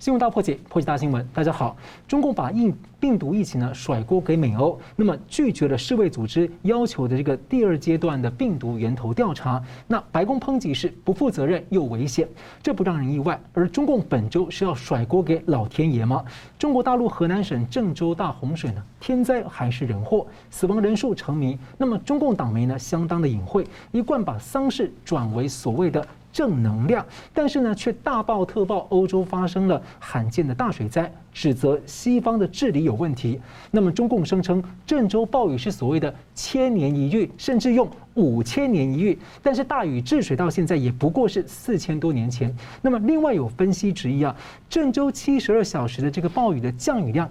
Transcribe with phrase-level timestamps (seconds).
[0.00, 1.28] 新闻大破解，破解大新闻。
[1.34, 1.76] 大家好，
[2.08, 9.62] 中共把疫病毒疫情呢甩锅给美欧，那么拒绝了世卫组织要求的这个第二阶段的病毒源头调查。
[9.86, 12.26] 那白宫抨击是不负责任又危险，
[12.62, 13.38] 这不让人意外。
[13.52, 16.24] 而中共本周是要甩锅给老天爷吗？
[16.58, 20.26] 中国大陆河南省郑州大洪水呢，天灾还是人祸？
[20.48, 21.58] 死亡人数成谜。
[21.76, 26.02] 那么中共党媒呢，相当的隐晦，一贯把丧事转为所谓的。
[26.32, 27.04] 正能量，
[27.34, 33.40] 但是呢，却大爆特爆欧洲发生了罕见的大水灾，指责西方的治理有问题。
[33.70, 39.18] 那么中共声称郑州暴雨是所谓的千年一遇，甚至用五千年一遇。
[39.42, 42.54] 但是大禹治水到现在也不过是四千多年前。
[42.80, 44.34] 那么另外有分析质疑啊，
[44.68, 47.28] 郑州七十二小时的这个暴雨的降雨量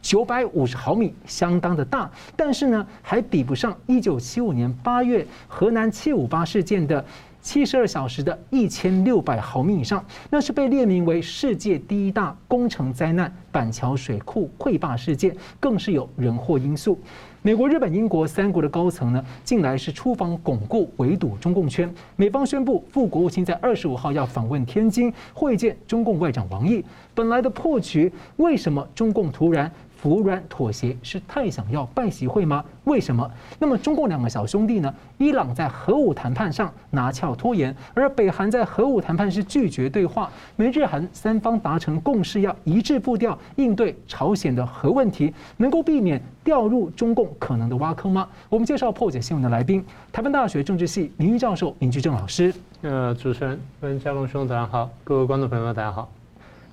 [0.00, 7.04] 九百五十毫米，相当的大，但是呢，还比不上一九七五年八月河南七五八事件的。
[7.50, 16.96] 七十二小时的一千六百毫米以上，那是被列名为世界第一大工程灾难——板桥水库溃坝事件，更是有人祸因素。
[17.42, 21.92] 美国、日本、英国三国的高层呢，近来是出访巩固围堵中共圈。
[22.14, 26.84] 美方宣布，副国务卿在二十五号要访问天津，会见中共外长王毅。
[27.16, 29.68] 本来的破局，为什么中共突然？
[30.00, 32.64] 服软妥协是太想要拜习会吗？
[32.84, 33.30] 为什么？
[33.58, 34.92] 那么中共两个小兄弟呢？
[35.18, 40.30] 伊朗在核武谈判上拿翘拖延，而北韩在核武谈判是拒绝对话。
[40.56, 48.26] 美日韩三方达成共识，要一致步调应对朝鲜的核问题，能够避免掉入中共可能的挖坑吗？
[48.48, 52.54] 我们介绍破解新闻的来宾：台湾大学政治系名誉教授林居正老师。
[52.80, 56.10] 呃，主持人跟佳龙兄大家好，各位观众朋友们大家好。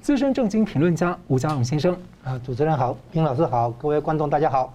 [0.07, 4.73] 资深政经评论家吴家荣先生，啊，主持人好，丁老师好，各位观众大家好。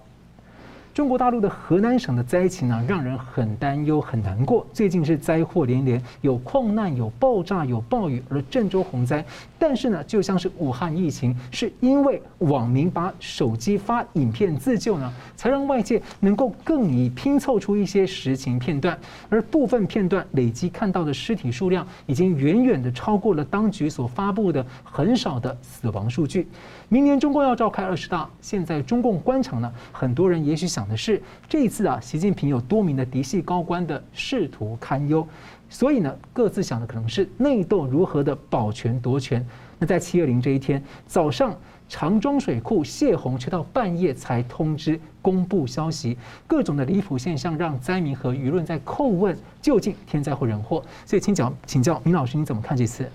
[0.93, 4.63] 中国大陆的河南省的灾情呢，让人很担忧、很难过。
[4.71, 9.25] 最近是灾祸连连，有矿难、有爆炸、有暴雨，而郑州洪灾。
[9.57, 18.95] 但是呢，就像是武汉疫情，是因为网民把手机发影片自救呢，才让外界能够更以拼凑出一些实情片段。
[19.29, 26.47] 而部分片段累积看到的尸体数量，已经远远的超过了当局所发布的很少的死亡数据。
[26.89, 35.27] 明年中共要召开二十大，现在中共官场呢，很多人也许想的是，这一次啊，习近平有多名的嫡系高官的仕途堪忧，
[35.69, 39.43] 所以呢，各自想的可能是内斗如何的保全夺权。
[39.79, 41.55] 那在七二零这一天早上，
[41.89, 50.83] 长庄水库泄洪，却到半夜才通知公布消息，各种的离谱现象让灾民和舆论在叩问究竟天灾或人祸。
[51.05, 53.09] 所以请教请教明老师，你怎么看这次？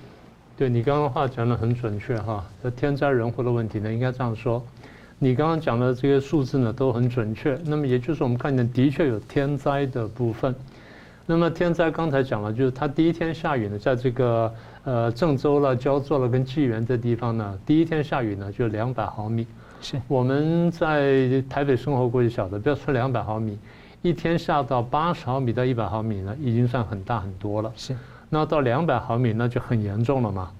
[0.58, 4.60] 对你刚刚话讲得很准确哈，这天灾人祸的问题呢，应该这样说，
[5.16, 7.56] 你刚刚讲的这些数字呢都很准确。
[7.64, 10.52] 那么也就是我们看见的确有天灾的部分。
[11.26, 14.52] 那么天灾刚才讲了，就是它第一天下雨呢，在这个
[14.82, 19.46] 呃郑州了、焦作了跟济源这地方呢，第一天下雨呢就两百毫米。
[19.80, 23.56] 是我们在台北生活过就晓得，不要说两百毫米，
[24.02, 27.72] 一天下到八十毫米到一百毫米呢，已经算很大很多了。
[27.76, 27.94] 是。
[28.28, 30.50] 那到两百毫米，那就很严重了嘛。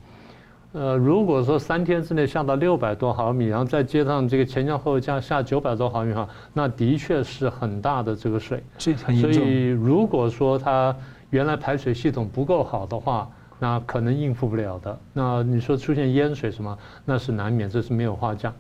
[0.73, 8.63] 呃，如果说三天之内下到六百多毫米，然后再接上这个前前后后加下九百多毫米哈，那的确是很大的这个水。
[8.79, 9.33] 是很严重。
[9.33, 10.95] 所以如果说它
[11.31, 13.29] 原来排水系统不够好的话，
[13.59, 14.99] 那可能应付不了的。
[15.15, 18.53] 那你说出现淹水什么，那是难免，这是没有话讲。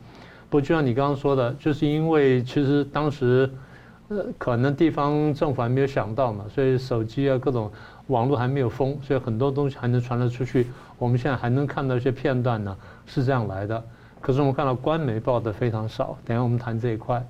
[0.50, 3.48] 不就像你刚刚说的，就是因为其实当时
[4.08, 7.70] 呃可能地方政府还没有想到嘛，所以手机啊各种。
[8.08, 10.66] 网络还没有封，所以很多东西还能传得出去。
[10.98, 12.74] 我们现在还能看到一些片段呢，
[13.04, 13.84] 是这样来的。
[14.18, 16.16] 可是我们看到官媒报的非常少。
[16.24, 17.22] 等下我们谈这一块。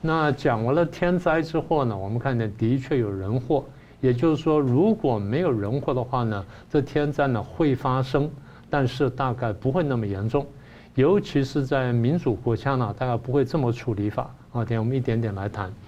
[0.00, 3.62] 那讲完了天灾之后呢，我们看见的确有人祸。
[4.00, 8.30] 也就是说，如果没有人祸的话呢，这天灾呢会发生，
[8.70, 10.46] 但是大概不会那么严重。
[10.94, 14.34] 尤其是在民主国家呢，大概不会这么处理法。
[14.52, 15.70] 啊，等下我们一点点来谈。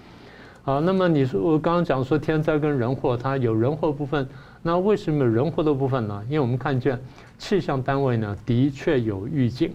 [0.69, 4.29] 好，那么你说我刚刚讲说天灾跟人祸，它有人祸部分，
[4.61, 6.23] 那为什么有人祸的部分呢？
[6.27, 7.01] 因为我们看见
[7.39, 9.73] 气象单位呢的确有预警，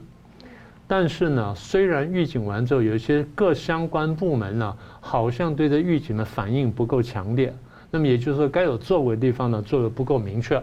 [0.87, 7.52] 但是呢，虽然预警完之后，有一些各相关部门呢好像对这预警的反应不够强烈，
[7.90, 10.56] 那么也就是说该有作为的地方呢做的不够明确。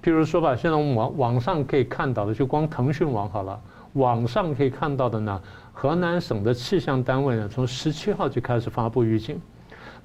[0.00, 3.60] 譬如说吧，现在我们网网上可以看到的，就光腾讯网好了，
[3.94, 5.42] 网上可以看到的呢。
[5.72, 9.38] 河南省的气象单位呢，从十七号就开始发布预警，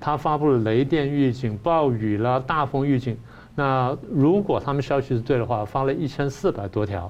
[0.02, 3.18] 他发布了雷电预警、暴雨啦、大风预警。
[3.56, 7.10] 那如果他们消息是对的话，发了一千四百多条。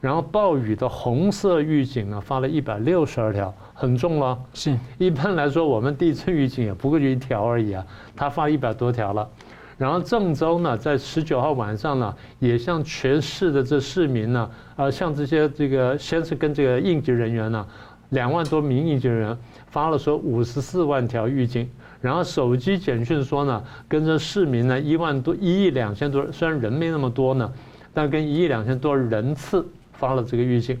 [0.00, 4.38] 然后暴雨的红色预警呢，发了一百六十二条，很重了。
[4.54, 7.84] 是，一般来说我们地震预警也不过就一条而已啊，
[8.16, 9.28] 他发一百多条了。
[9.76, 17.66] 然后郑州呢，在十九号晚上呢，也向全市的这市民呢，呃，向这些这个先是跟这个应急人员呢，
[18.10, 19.38] 两万多名应急人员
[19.68, 21.68] 发了说五十四万条预警，
[22.00, 27.52] 然后手机简讯说呢，跟着市民呢一万多一亿两千多，虽然人没那么多呢，
[27.92, 30.78] 但跟一亿两千多人次发了这个预警。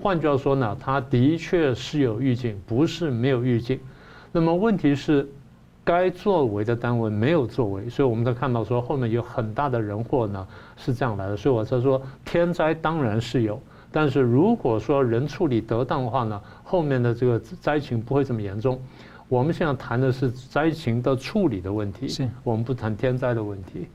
[0.00, 3.78] 换句话说呢，他的确是有预警，不是没有预警。
[4.32, 5.28] 那么问题是。
[5.84, 10.46] 该作为的单位没有作为，所以我们都看到说后面有很大的人祸呢，
[10.76, 11.36] 是这样来的。
[11.36, 13.60] 所以我才说天灾当然是有，
[13.90, 18.80] 但是如果说人处理得当的话呢，后面的这个灾情不会这么严重。
[19.32, 23.88] 我们现在谈的是灾情的处理的问题，是我们不谈天灾的问题。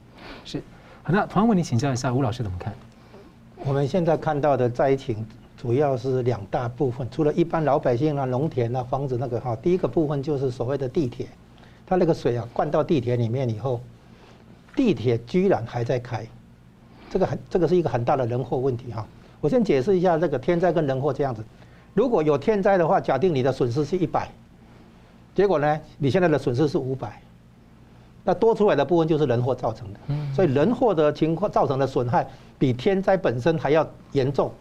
[0.44, 0.58] 是，
[1.04, 2.74] 好，那同样问题请教一下吴老师怎么看？
[3.64, 5.24] 我们现在看到的灾情
[5.56, 11.28] 主要是两大部分，除了一般老百姓啊、农田啊、房子那个哈，第一个部分就是所谓的地铁。
[11.86, 13.80] 它那个水啊，灌到地铁里面以后，
[14.76, 16.26] 地铁居然还在开，
[17.12, 19.06] 这个很，这个是一个很大的人祸问题哈。
[19.40, 21.46] 我先解释一下这个天灾跟人祸这样子。
[21.94, 24.28] 如果有天灾的话，假定你的损失是一百，
[25.38, 27.22] 结果呢，你现在的损失是五百，
[28.24, 30.00] 那多出来的部分就是人祸造成的。
[30.34, 34.52] 所以人祸的情况造成的损害比天灾本身还要严重，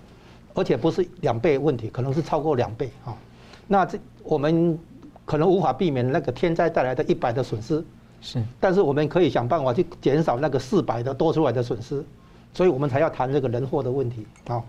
[0.52, 3.16] 而且不是两倍问题，可能是超过两倍啊。
[3.66, 4.78] 那这我们。
[5.24, 7.84] 可能无法避免那个天灾带来的一百的损失，
[8.20, 12.00] 是，但是我们可以想办法去减少那个四百的多出来的损失，
[12.54, 14.62] 所以我们才要谈这个人祸的问题啊。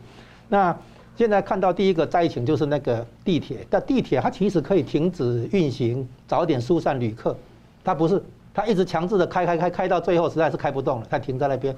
[0.50, 0.75] 那
[1.18, 7.36] 现在看到第一个灾情就是那个地铁，但地铁它其实可以停止运行，早点疏散旅客，
[7.84, 8.22] 它不是，
[8.54, 11.75] 它一直强制的开开开开到最后实在是开不动了，它停在那边，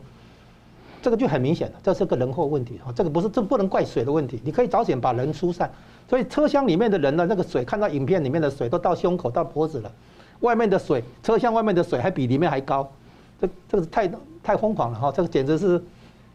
[1.01, 2.91] 这个就很明显了，这是个人祸问题啊。
[2.93, 5.71] 这个不是，这不能怪水的问题，你可以早点把人疏散。
[6.09, 9.91] 所以车厢里面的人呢，那个水看到影片里面的水都到胸口到脖子了，
[10.41, 12.91] 外面的水，车厢外面的水还比里面还高，
[13.39, 14.11] 这这个是太
[14.43, 15.81] 太疯狂了哈，这个简直是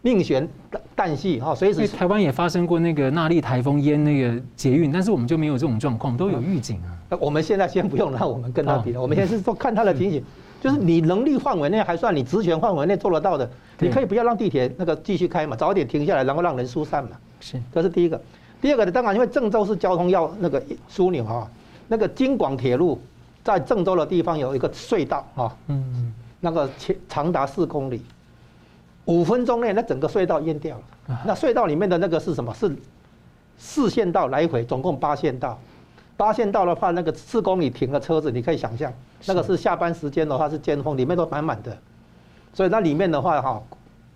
[0.05, 0.47] 命悬
[0.95, 1.89] 旦夕哈，随时。
[1.89, 6.93] 台湾也发生过那个纳莉台风淹那个捷运，但是我们就没有这种状况，都有预警啊。
[7.09, 10.23] 那我们现在先不用让我们跟他比了，我们现在是说看他的情形，
[10.61, 13.49] 就是你能力范围内还算你职权范围内做得到的，
[13.79, 17.13] 你可以不要让地铁那个继续开嘛，早点停下来，然后让人疏散嘛。
[17.41, 18.21] 是，这是第一个。
[18.61, 21.51] 第二个呢，当然因为郑州是交通要那个枢纽哈，
[21.89, 23.01] 那个京广铁路
[23.43, 28.03] 在郑州的地方有一个隧道哈，嗯，那个长长达四公里，
[29.07, 31.23] 五分钟内那整个隧道淹掉了。
[31.27, 32.53] 那隧道里面的那个是什么？
[32.55, 32.75] 是
[33.59, 35.59] 四线道来回，总共八线道。
[36.17, 38.93] 八线道的话，那个四公里停的车子，你可以想象，
[39.27, 41.77] 那个是下班时间的话是尖峰，里面都满满的。
[42.53, 43.63] 所以那里面的话哈，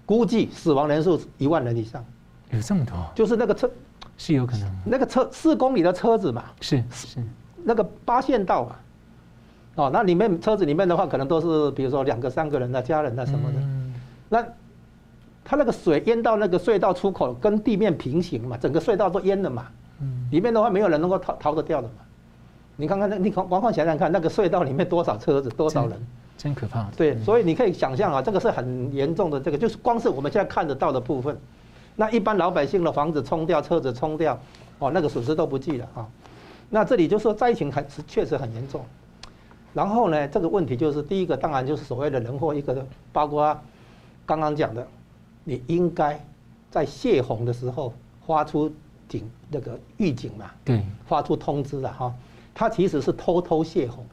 [0.07, 2.05] 估计死亡人数一万人以上。
[2.51, 2.95] 有这么多？
[3.15, 3.71] 就是那个车。
[4.21, 7.19] 是有可能，那个车四公里的车子嘛，是是，
[7.63, 8.75] 那个八线道嘛，
[9.77, 13.61] 哦，那里面车子里面的话，可能都是比如说两个三个人的家人啊什么的，
[14.29, 14.45] 那
[15.51, 19.65] 它那个水淹到那个隧道出口，跟地面平行嘛，整个隧道都淹了嘛，
[20.31, 21.95] 里面的话没有人能够逃逃得掉的嘛，
[22.77, 26.07] 你看看那，你往往想想看，那个隧道里面多少车子，多少人，
[26.37, 26.87] 真可怕。
[26.95, 31.35] 对，所以你可以想象啊，这个是很严重的，这个就是光是我们现在看得到的部分。
[31.97, 34.39] 那一般老百姓的房子冲掉，车子冲掉，
[34.81, 36.07] 哦，那个损失都不计了啊。
[36.69, 38.85] 那这里就说灾情还是确实很严重。
[39.73, 43.59] 然后呢，这个问题就是第一个，当然就是所谓的人祸，一个包括
[44.27, 44.87] 刚刚讲的，
[45.45, 46.23] 你应该
[46.71, 47.93] 在泄洪的时候
[48.27, 48.71] 发出
[49.09, 52.15] 警那个预警嘛，对，发出通知了哈。
[52.55, 54.05] 它其实是偷偷泄洪。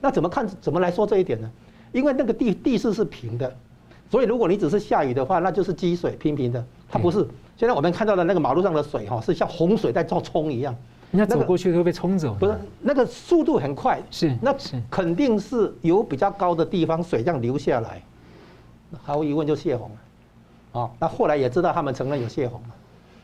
[0.00, 0.46] 那怎么看？
[0.60, 1.50] 怎么来说这一点呢？
[1.92, 3.54] 因为那个地地势是平的。
[4.10, 7.26] 所以，如果你只是下雨的话，那就是积水平平的，它不是。
[7.56, 10.76] 现在我们看到的那个马路上的水哈，是像洪水在做冲一样，
[11.12, 12.36] 人家走过去都会被冲走。
[12.38, 14.54] 不是，那个速度很快，是，那
[14.90, 18.02] 肯定是有比较高的地方水这样流下来，
[19.02, 19.96] 毫无疑问就泄洪了。
[20.72, 22.68] 啊，那后来也知道他们承认有泄洪嘛，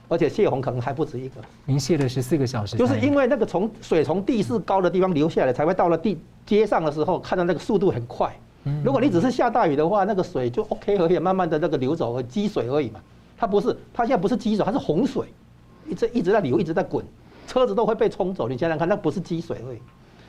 [0.08, 1.40] 而且泄洪可能还不止一个。
[1.64, 8.32] 您泄了十四个小时，就是因为那个从水从地势高的地方流下来，才会到了地街上的时候，看到那个速度很快。
[8.84, 13.00] 如果你只是下大雨的话，那个水就 OK 而已，慢慢的那个流走和积水而已嘛。
[13.34, 15.26] 它不是，它现在不是积水，它是洪水，
[15.86, 17.02] 一直一直在流，一直在滚，
[17.46, 18.46] 车子都会被冲走。
[18.46, 19.78] 你想想看，那不是积水而已。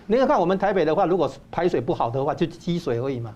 [0.08, 3.36] 你看看我们台北的话，如果排水不好的话，就积水而已嘛。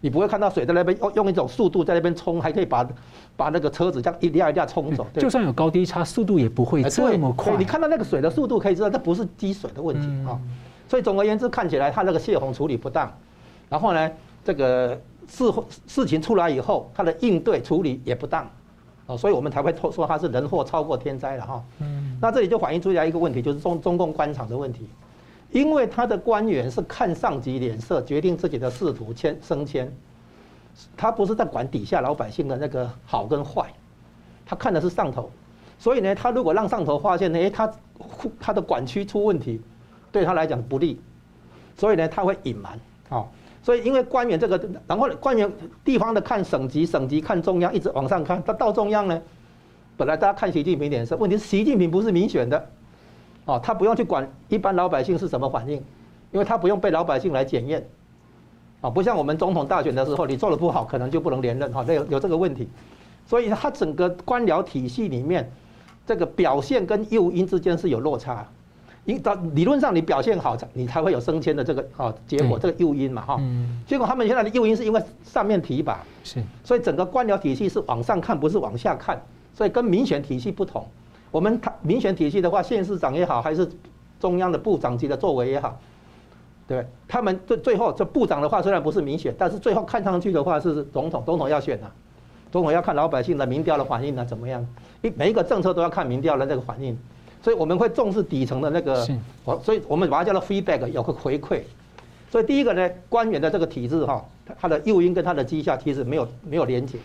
[0.00, 2.88] 你不会看到水在那边用用一种速度在那边冲，还可以把
[3.36, 5.06] 把那个车子这样一辆一辆冲走。
[5.14, 7.56] 就算有高低差，速度也不会这么快。
[7.56, 10.38] 你看到那个水的速度，可以知道这不是积水的问题啊。
[10.88, 13.12] 所以总而言之，看起来它那个泄洪处理不当，
[13.68, 14.10] 然后呢？
[14.44, 15.52] 这个事
[15.88, 18.48] 事情出来以后，他的应对处理也不当，
[19.06, 21.64] 哦，所以我们才会说他是人祸超过天灾了哈。
[21.80, 24.88] 嗯，那这里就反映出来一个问题，就是中中共官场的问题，
[25.50, 29.90] 因为他的官员是看上级脸色决定自己的仕途迁升迁，
[30.96, 33.72] 他不是在管底下老百姓的那个好跟坏，
[34.44, 35.30] 他看的是上头。
[35.78, 37.70] 所以呢，他如果让上头发现呢，诶，他
[38.40, 39.60] 他的管区出问题，
[40.10, 41.00] 对他来讲不利，
[41.76, 42.78] 所以呢，他会隐瞒。
[43.10, 43.28] 哦，
[43.62, 45.50] 所以因为官员这个，然后官员
[45.84, 49.22] 地方的看省级，省级看中央，一直往上看，他到中央呢，
[49.96, 52.70] 本来大家看习近平脸色，问题是习近平不是民选的，
[53.46, 55.82] 哦，他不用去管一般老百姓是什么反应，
[56.30, 57.82] 因为他不用被老百姓来检验，
[58.82, 62.68] 啊，不像我们总统大选的时候，你做的不好，可能就不能连任，哈，有有这个问题，
[63.26, 65.50] 所以他整个官僚体系里面。
[66.08, 68.46] 这个表现跟诱因之间是有落差，
[69.06, 73.40] 因到理论上你表现好，你才会有升迁的这个啊结果，这个诱因嘛哈。
[73.84, 79.20] 结果他们现在的诱因是因为上面提拔，是，所以整个官僚体系是往上看，不是往下看，
[79.52, 80.86] 所以跟民选体系不同。
[81.36, 83.68] 我们谈民选体系的话，县市长也好，还是
[84.18, 85.78] 中央的部长级的作为也好，
[86.66, 91.86] 对，他们最最后这部长的话虽然不是民选，但是最后看上去的话是总统，总统要选的。
[92.50, 94.66] 总统要看老百姓的民调的反应啊，怎么样？
[95.02, 96.98] 一每一个政策都要看民调的那个反应，
[97.42, 99.06] 所以我们会重视底层的那个，
[99.62, 101.60] 所以我们把它叫做 feedback，有个回馈。
[102.30, 104.24] 所以第一个呢，官员的这个体制哈，
[104.58, 106.96] 他的诱因跟他的绩效其实没有没有连结。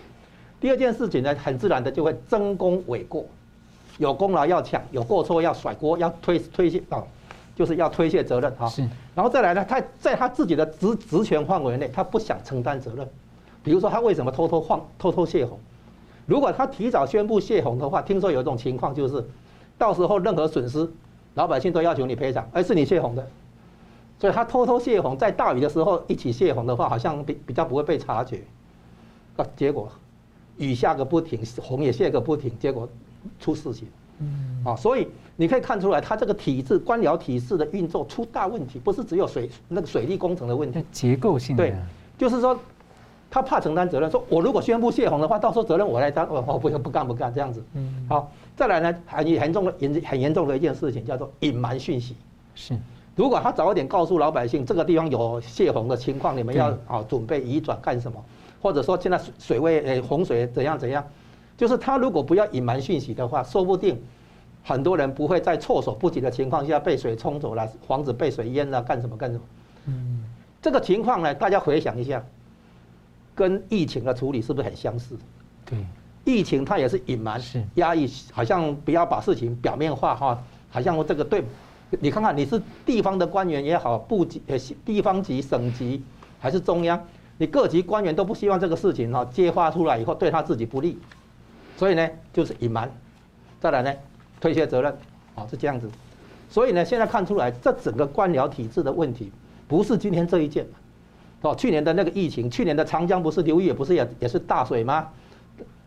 [0.62, 3.26] 第二件事情呢，很自然的就会争功诿过，
[4.02, 7.04] 有功劳要抢，有过错要甩锅，要推推卸啊，
[7.56, 8.68] 就是要推卸责任哈。
[9.14, 13.08] 然后再来呢，他在他自己的职职权范围内，他不想承担责任。
[13.64, 15.60] 比如说他为什么偷偷放、偷偷泄洪？
[16.26, 19.24] 如果他提早宣布泄洪的话，听说有一种情况就是，
[19.78, 20.92] 到时候任何损失，
[21.36, 23.28] 老百姓都要求你赔偿，而是你泄洪的。
[24.18, 28.42] 所以他偷偷泄洪，在大雨的时候一起泄洪的话，好像比比较不会被察觉。
[29.38, 29.88] 啊，结果
[30.58, 32.90] 雨下个不停，洪也泄个不停，结果
[33.40, 33.88] 出事情。
[34.20, 34.64] 嗯。
[34.66, 41.64] 啊，所以你可以看出来，他这个体制、官僚体制的运作出大问题，不是只有水那个水利工程的问题，结构性的。
[41.64, 41.76] 对，
[42.18, 42.60] 就是说。
[43.34, 47.64] 他怕承担责任，说我如果宣布泄洪的话，到时候责任我来担，我我不不干不干这样子。
[47.76, 52.18] 嗯，好，再来呢，很严重的严很严重的一件事情叫做隐瞒讯息。
[52.56, 52.78] 是，
[53.16, 58.22] 如果他早一点告诉老百姓这个地方有泄洪的情况，你们要啊准备移转干什么？
[58.62, 61.02] 或者说现在水位呃洪水怎样怎样？
[61.62, 64.02] 就是他如果不要隐瞒讯息的话，说不定
[64.64, 69.44] 很多人不会在措手不及的情况下被水冲走了，房子被水淹了，干什么干什么？
[69.86, 70.24] 嗯，
[70.60, 72.26] 这个情况呢，大家回想一下。
[73.36, 75.16] 跟疫情的处理是不是很相似？
[75.64, 75.78] 对，
[76.26, 77.40] 疫情它也是隐瞒、
[77.76, 81.44] 压抑，好像不要把事情表面化哈，好像这个对，
[82.00, 86.04] 你看看你是地方的官员也好，部级呃地方级、省级
[86.40, 87.00] 还是中央，
[87.38, 90.98] 你各级官员都不希望这个事情哈揭发出来以后对他自己不利，
[91.82, 92.88] 所以呢就是隐瞒，
[93.60, 93.92] 再来呢
[94.40, 94.96] 推卸责任，
[95.34, 95.90] 啊是这样子，
[96.48, 99.32] 所以呢现在看出来这整个官僚体制的问题，
[99.68, 100.64] 不是今天这一件。
[101.42, 105.08] 哦，去年的那个疫情，去年的长江不是流域也不是也也是大水吗？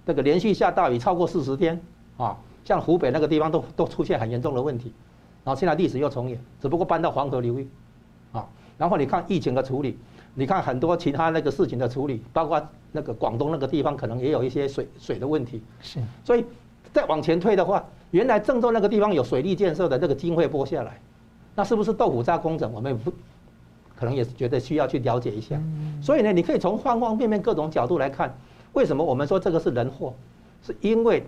[0.04, 1.80] 那个连续下大雨超过四十天，
[2.16, 4.92] 啊，像湖北那个地方都都出现很严重的问题，
[5.44, 7.68] 然后现在历史又重演，只不过搬到黄河流域，
[8.32, 8.44] 啊，
[8.76, 9.96] 然后你看疫情的处理，
[10.34, 12.60] 你看很多其他那个事情的处理，包括
[12.92, 16.44] 那个广东那个地方可能也有一些水水的问题，是，所以
[16.92, 21.00] 再往前推的话，原来郑州那个地方有水利建设的那个经费拨下来，
[21.54, 22.72] 那是不是豆腐渣工程？
[22.72, 23.12] 我们不。
[23.96, 25.56] 可能也是觉得需要去了解一下，
[26.02, 28.36] 所以呢，你可以从方方面面各种角度来看，
[28.72, 30.12] 为什么我们说这个是人祸？
[30.64, 31.24] 是因为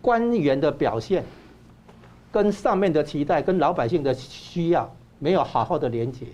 [0.00, 1.24] 官员的表现
[2.30, 6.24] 跟上面的期待、跟老百姓的需要没有好好的连接，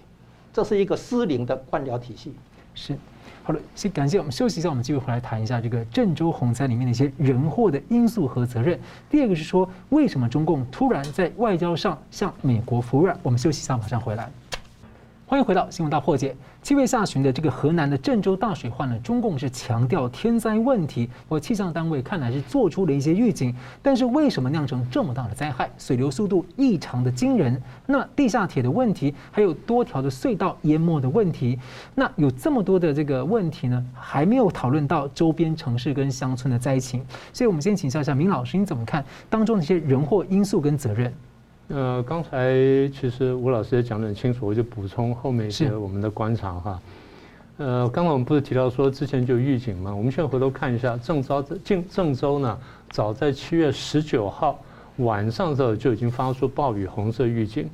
[0.54, 2.32] 这是一个失灵的官僚体系。
[2.75, 2.96] 是，
[3.42, 8.78] 好了，先感谢我们休息一下，我们继续回来谈一下这个郑州洪灾里面的一些人祸的因素和责任。
[9.11, 13.18] 第二个是说，为什么中共突然在外交上向美国服软？
[13.23, 14.30] 我们休息一下，马上回来。
[15.26, 16.37] 欢迎回到新闻大破解。
[16.62, 25.71] 七月下旬的这个河南的郑州大水患呢，中共是强调天灾问题，或气象单位看来是做出了一些预警，但是为什么酿成这么大的灾害？
[25.78, 31.59] 水流速度异常的惊人，那地下铁的问题，还有多条的隧道淹没的问题，
[31.95, 37.02] 那有这么多的这个问题呢，还没有讨论到周边城市跟乡村的灾情，
[37.33, 41.11] 所以我们先请教一下明老师，你怎么看当中的一些人祸因素跟责任？
[41.68, 42.52] 呃，刚才
[42.88, 46.80] 其实吴老师也讲得很清楚，我就补充后面一些我们的观察哈。
[47.56, 49.94] 呃，刚刚我们不是提到说之前就有预警嘛？
[49.94, 52.59] 我们现在回头看一下郑州，郑郑州呢，
[52.90, 54.59] 早在七月十九号
[54.99, 57.66] 晚上的时候就已经发出暴雨红色预警，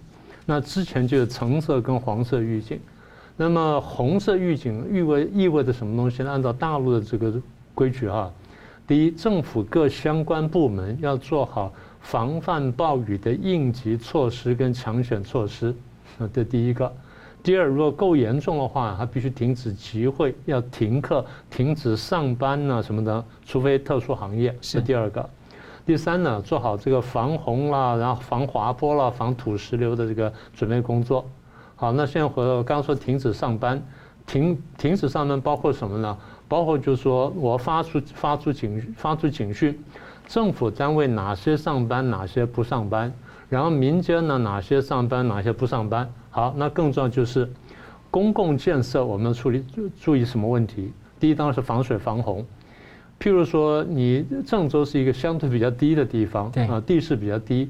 [0.47, 2.79] 那之前就有橙色跟黄色预警。
[3.37, 6.31] 那么红色预警意味意味着什么东西呢？
[6.31, 7.33] 按照大陆的这个
[7.75, 8.31] 规矩哈，
[8.87, 11.73] 第一，政府各相关部门要做好。
[12.01, 15.75] 防范暴雨的应急措施跟抢险措施，
[16.33, 16.93] 这第一个。
[17.43, 24.55] 第二，如果够严重的话，他必须停止集会，要停课、停止上班呐、啊、什么的，除非特殊行业。
[24.61, 25.29] 是第二个。
[25.87, 31.25] 第三呢，做好这个防洪啦，然后防滑坡啦、防土石流的这个准备工作。
[31.77, 33.83] 好，那现在回到我刚刚说停止上班，
[34.27, 36.19] 停停止上班包括什么呢？
[36.47, 39.83] 包括就是说我发出发出警发出警讯，
[40.31, 43.13] 政府单位哪些上班，哪些不上班，
[43.49, 46.09] 然后民间呢哪些上班，哪些不上班。
[46.31, 47.51] 好，那更重要就是
[48.13, 49.65] 公共建设，我们要处理
[50.01, 50.93] 注意什么问题？
[51.19, 52.47] 第一当然是防水防洪。
[53.19, 57.69] 譬如说，你郑州是一个相对比较低的地方，啊，地势比较低。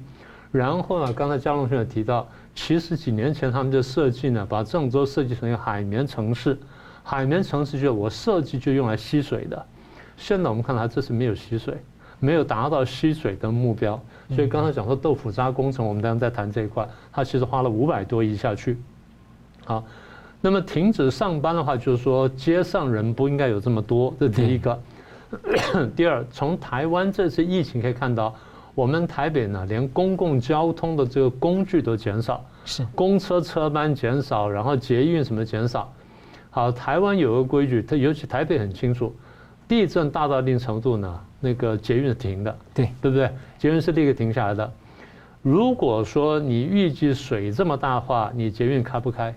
[0.53, 6.59] 然后呢，刚才佳龙兄也提到，其实几年前他们就设计呢，把郑州设计成一个海绵城市。
[7.03, 9.67] 海绵城市就我设计就用来吸水的。
[10.19, 11.75] 现在我们看来，这是没有吸水，
[12.21, 14.01] 没有达到吸水的目标。
[14.37, 18.79] 所以刚才讲说豆腐渣工程，我们当然在谈这一块，它其实花了五百多亿下去。
[19.65, 19.85] 好，
[20.41, 24.79] 那么停止上班的话，就是说街上人不应该有这么多，这是第一个。
[25.95, 28.35] 第二，从台湾这次疫情可以看到，
[28.75, 35.93] 我们台北呢，连公共交通的这个工具都减少，是公车车班减少，然后捷运什么减少。
[36.51, 39.15] 好，台湾有个规矩，它尤其台北很清楚，
[39.69, 41.21] 地震大到一定程度呢。
[41.41, 43.31] 那个捷运是停的，对对不对？
[43.59, 44.71] 捷运是立刻停下来的。
[45.43, 49.35] 如果说你预计水这么大的话，你捷运开不开？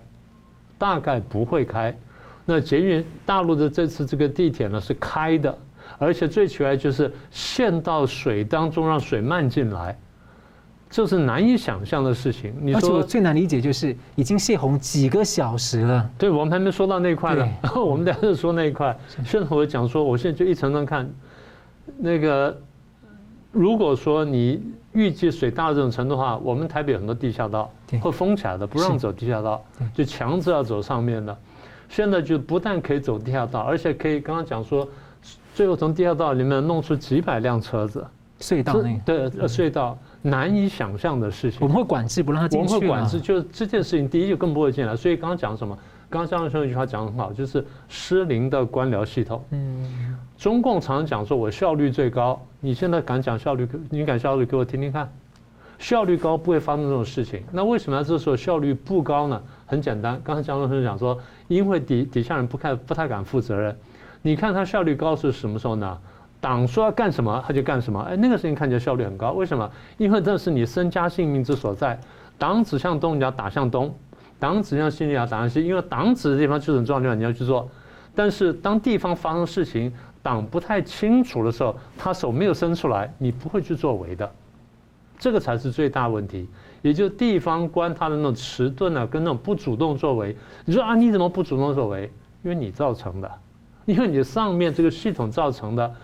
[0.76, 1.96] 大概不会开。
[2.44, 5.56] 那捷运大陆的这次这个地铁呢是开的，
[5.98, 9.96] 而且最奇怪就是陷到水当中，让水漫进来，
[10.90, 12.52] 这是难以想象的事情。
[12.60, 16.10] 你说，而且我最难理解就是已经泄洪几个小时了。
[16.18, 17.48] 对，我们还没说到那块呢，
[17.82, 18.94] 我们等下就说那一块。
[19.24, 21.10] 现在我讲说，我现在就一层层看。
[21.96, 22.56] 那个，
[23.52, 27.70] 如果说你预计水大的这种程度的话，我们台北有很多地下道
[28.00, 31.36] 会封起来的，不让走地下道，就强制要走上面的。
[31.88, 34.88] 现在就不但可以走地下道，而且可以刚刚讲说，
[35.54, 38.04] 最后从地下道里面弄出几百辆车子，
[38.40, 41.60] 隧道那个对隧道难以想象的事情。
[41.60, 42.66] 我们会管制不让他进去。
[42.66, 44.96] 我们会管制，就这件事情，第一就更不会进来。
[44.96, 45.78] 所以刚刚讲什么？
[46.10, 49.44] 刚刚张教授一句话讲得很好，就是失灵的官僚系统。
[49.50, 50.18] 嗯。
[50.36, 52.40] 中共常常讲说，我效率最高。
[52.60, 53.68] 你现在敢讲效率？
[53.90, 55.10] 你敢效率给我听听看？
[55.78, 57.42] 效率高不会发生这种事情。
[57.52, 59.40] 那为什么这时候效率不高呢？
[59.66, 61.18] 很简单，刚才江老师讲说，
[61.48, 63.76] 因为底底下人不太不太敢负责任。
[64.22, 65.98] 你看他效率高是什么时候呢？
[66.40, 68.00] 党说要干什么他就干什么。
[68.00, 69.70] 哎，那个事情看起来效率很高，为什么？
[69.98, 71.98] 因为这是你身家性命之所在。
[72.38, 73.88] 党指向东，你要打向东；
[74.38, 75.64] 党指向西，你要打向西。
[75.64, 77.68] 因为党指的地方就是很重要的地方，你要去做。
[78.14, 79.92] 但是当地方发生事情，
[80.24, 84.32] 党不太清楚的时候，他手没有伸出来，你不会去作为的，
[85.18, 86.48] 这个才是最大问题。
[86.80, 90.34] 也就是地方官他的那种迟钝啊，跟那种不主动作为。
[90.64, 92.10] 你说啊，你怎么不主动作为？
[92.42, 93.30] 因为你造成的，
[93.84, 95.94] 因为你上面这个系统造成的，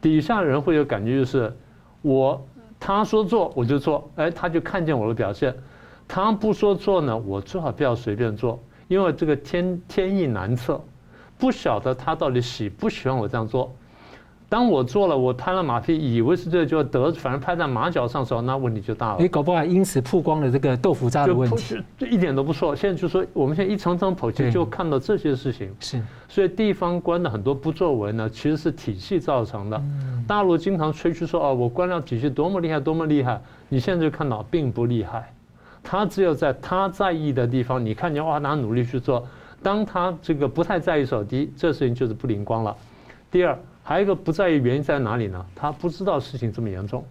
[0.00, 1.56] 底下人会有感觉，就是
[2.02, 2.44] 我
[2.80, 5.54] 他说做我就做，哎，他就看见我的表现。
[6.08, 10.80] 他不说做呢，我最好不要随便做，因为这个天天意难测。
[11.38, 13.72] 不晓得他到底喜不喜欢我这样做。
[14.46, 19.16] 当我做了，我拍了马屁，以为是这个就得，反正拍在马脚上的时候，那问题就大了。
[19.18, 22.76] 你搞不好因此曝光了这个豆腐渣的问题，就一点都不错。
[22.76, 25.74] 现在就说，我们现在一层层剖析，就看到这些事情。
[25.80, 29.76] 是，所以地方官的很多不作为呢，其实是体系造成的。
[29.76, 33.40] 嗯大陆经常吹嘘说，哦，我官僚体系多么厉害，多么厉害。
[33.68, 35.32] 你现在就看到并不厉害，
[35.82, 39.26] 他只有在他在意的地方，你看见哇，他努力去做。
[39.64, 42.76] 当他这个不太在意手机，这事情就是不灵光了。
[43.30, 45.44] 第二，还有一个不在意原因在哪里呢？
[45.56, 47.02] 他不知道事情这么严重。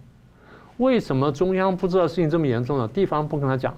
[0.78, 2.88] 为什么中央不知道事情这么严重呢？
[2.88, 3.74] 地方不跟他讲。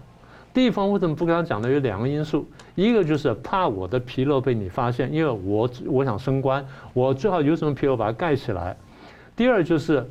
[0.55, 1.71] 地方为什么不跟他讲呢？
[1.71, 8.77] 有两个因素，一个就是怕我的纰漏被你发现，因为我我想升官，我最好有什么纰漏把它盖起来。
[9.35, 10.09] 第二就是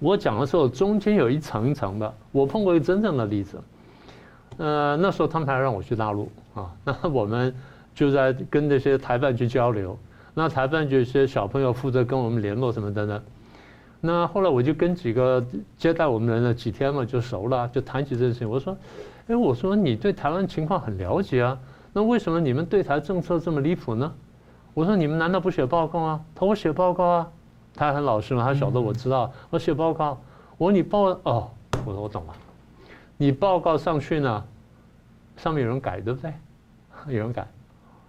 [0.00, 2.14] 我讲的时候中间有一层一层的。
[2.32, 3.60] 我碰过一个真正的例子，
[4.58, 6.30] 呃，那时候他们还让我去大陆。
[6.54, 7.54] 啊， 那我们
[7.94, 9.98] 就在跟这些台办去交流，
[10.34, 13.22] 那台办就有些小朋友负责跟我们联络什么的呢。
[14.00, 15.44] 那后来我就跟几个
[15.78, 18.48] 接待我们的人呢，几天嘛就熟了，就谈起这件事情。
[18.48, 18.76] 我说，
[19.28, 21.58] 哎，我说你对台湾情况很了解啊，
[21.92, 24.12] 那为什么你们对台政策这么离谱呢？
[24.74, 26.20] 我说你们难道不写报告啊？
[26.34, 27.28] 他说我写报告啊，
[27.74, 30.20] 他很老实嘛，他晓得我知道，我写报告。
[30.58, 31.50] 我说你报哦，
[31.84, 32.34] 我说我懂了，
[33.24, 34.44] 你报告上去呢，
[35.38, 36.30] 上面有人改，对不对？
[37.08, 37.48] 有人改，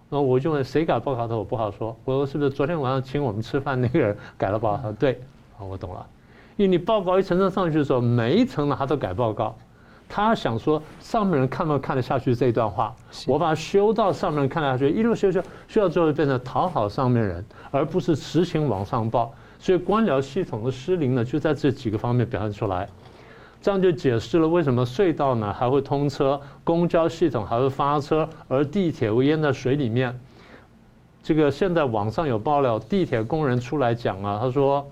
[0.10, 1.38] 那我就问谁改报告的？
[1.38, 1.96] 我不好说。
[2.04, 4.78] 我说是不是昨天晚上请我们吃饭那个人改了报告？
[4.78, 5.22] 他说对，
[5.58, 6.06] 好，我懂了。
[6.58, 9.56] 因为你报告一层层上去的时候，每一层呢他都改报告，
[10.10, 12.94] 他想说上面人看不看得下去这一段话，
[13.26, 19.34] 我把它修到上面人看得下去，一路修修修到最后变成讨好上面人，而不是实情往上报。
[19.60, 22.90] 所以官僚系统的失灵呢，就在这几个方面表现出来。
[23.66, 30.16] 这样就解释了为什么隧道呢还会通车，公交系统还会发车，而地铁会淹在水里面。
[31.24, 34.86] 这个现在网上有爆料，地铁工人出来讲啊，他说，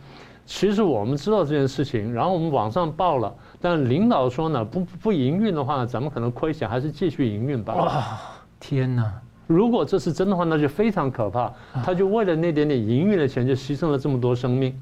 [0.48, 3.32] 其实我们知道这件事情，然后我们网上报了，
[3.62, 7.76] 但领导说呢，不不营运的话，咱们可能亏钱，还是继续营运吧。
[7.76, 8.20] 哇，
[8.60, 9.14] 天哪！
[9.46, 11.54] 如果这是真的话，那就非常可怕。
[11.86, 14.76] 他就为了那点点营运的钱，就牺牲了这么多生命。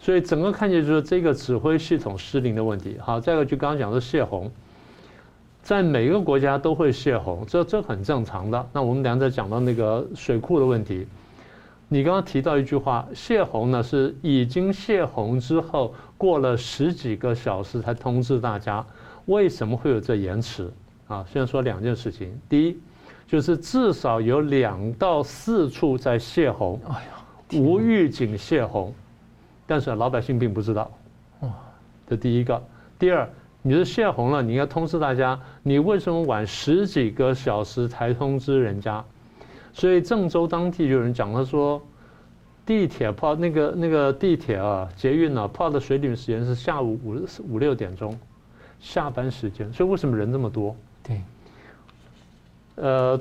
[0.00, 2.96] 所以整个看起来就是这个指挥系统失灵的问题。
[3.00, 4.50] 好，再一个就刚刚讲的泄洪，
[5.62, 8.68] 在每个国家都会泄洪，这这很正常的。
[8.72, 11.06] 那我们等下再讲到那个水库的问题。
[11.88, 18.84] 你刚刚提到一句话，泄洪呢是已经泄洪之后，过了十几个小时才通知大家，
[19.26, 20.70] 为什么会有这延迟？
[21.08, 22.78] 啊，现在说两件事情，第一
[23.26, 28.94] 就是至少有两到四处在泄洪，哎呀，无预警泄洪。
[29.68, 30.90] 但是老百姓并不知道，
[31.40, 31.50] 哇，
[32.08, 32.60] 这第一个。
[32.98, 33.28] 第二，
[33.60, 39.04] 你是泄洪了，你应该通知大家，你为什么晚十几个小时才通知人家？
[39.74, 41.80] 所以郑州当地就有人讲他说，
[42.64, 48.18] 地铁泡那个那个地铁啊，捷运啊，泡的水里面时间是下午五五六点钟，
[48.80, 49.70] 下班时间。
[49.72, 50.74] 所以为什么人这么多？
[51.02, 51.20] 对。
[52.76, 53.20] 呃，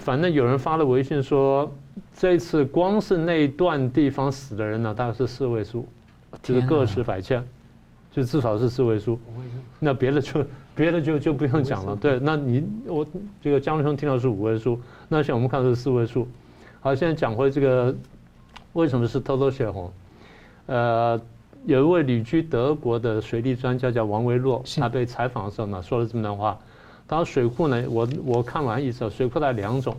[0.00, 1.72] 反正有人发了微信说，
[2.14, 5.86] 这次光是那一段地方死的人呢，大概是四位数，
[6.42, 7.42] 就是个十百千，
[8.10, 9.18] 就至少是四位数。
[9.78, 11.96] 那别的就别的就就不用讲了。
[11.96, 13.06] 对，那你我
[13.42, 16.28] 这个江兄听到是五位数，那像我们看到是四位数。
[16.80, 17.94] 好，现在讲回这个
[18.74, 19.90] 为什么是偷偷泄洪？
[20.66, 21.20] 呃，
[21.64, 26.58] 有一位旅居德国的水利专家叫王维洛，他被采访的时候呢，说了这么段话。
[27.06, 29.96] 当然，水库呢，我我看完意思，水库带两种，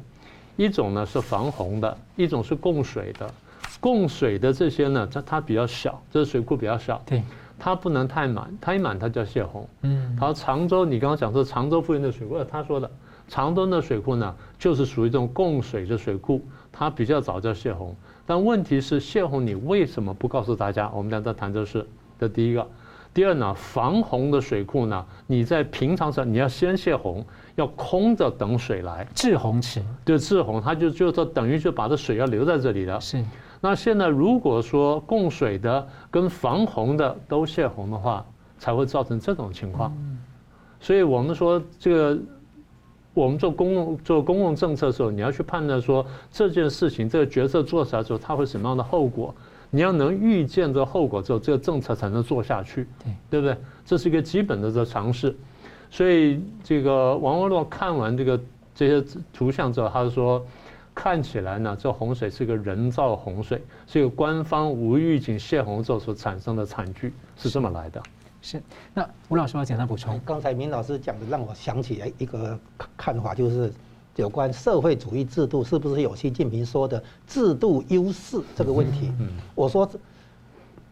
[0.58, 3.32] 一种呢是防洪的，一种是供水的。
[3.80, 7.22] 供水的这些呢，它它比较小，这水库比较小，对，
[7.60, 9.70] 它不能太满，太满它叫泄洪。
[9.84, 12.90] 嗯，然后常州，你刚刚讲说常州附近的水库，他说的
[13.28, 16.42] 常州的水库呢，就是属于这种供水的水库，
[16.72, 17.96] 它比较早叫泄洪。
[18.26, 20.90] 但问题是泄洪，你为什么不告诉大家？
[20.94, 21.88] 我们俩在谈这事
[22.20, 22.68] 这第一个。
[23.14, 27.26] 第二呢，防洪的水库呢，你在平常时候你要先泄洪，
[27.58, 33.02] 要空着等水来滞洪池，对，滞洪，它就就说等于就把这水要留在这里了。
[33.02, 33.24] 是。
[33.60, 38.24] 那现在如果说供水的跟防洪的都泄洪的话，
[38.60, 39.92] 才会造成这种情况。
[40.80, 42.20] 所以我们说这个，
[43.16, 49.34] 我们做公共做公共政策的时候，你要去判断说这件事情这个决策做出来之后，它会什么样的后果。
[49.72, 53.58] 你要能预见这个后果之后，这个政策才能做下去，对对不对？
[53.84, 55.36] 这是一个基本的这尝试。
[55.90, 58.40] 所以这个王文洛看完这个
[58.74, 60.46] 这些图像之后，他就说，
[60.94, 68.02] 看起来呢，这洪水是个人造洪水，是一个官方无预警泄洪之后所产生的惨剧，是这么来的。
[68.42, 68.62] 是。
[68.94, 70.20] 那吴老师要简单补充。
[70.26, 72.58] 刚才明老师讲的，让我想起来一个
[72.96, 73.74] 看法，就是。
[74.16, 79.12] 有关社会主义制度是不是有习近平说的制度优势这个问题？
[79.20, 79.88] 嗯我说，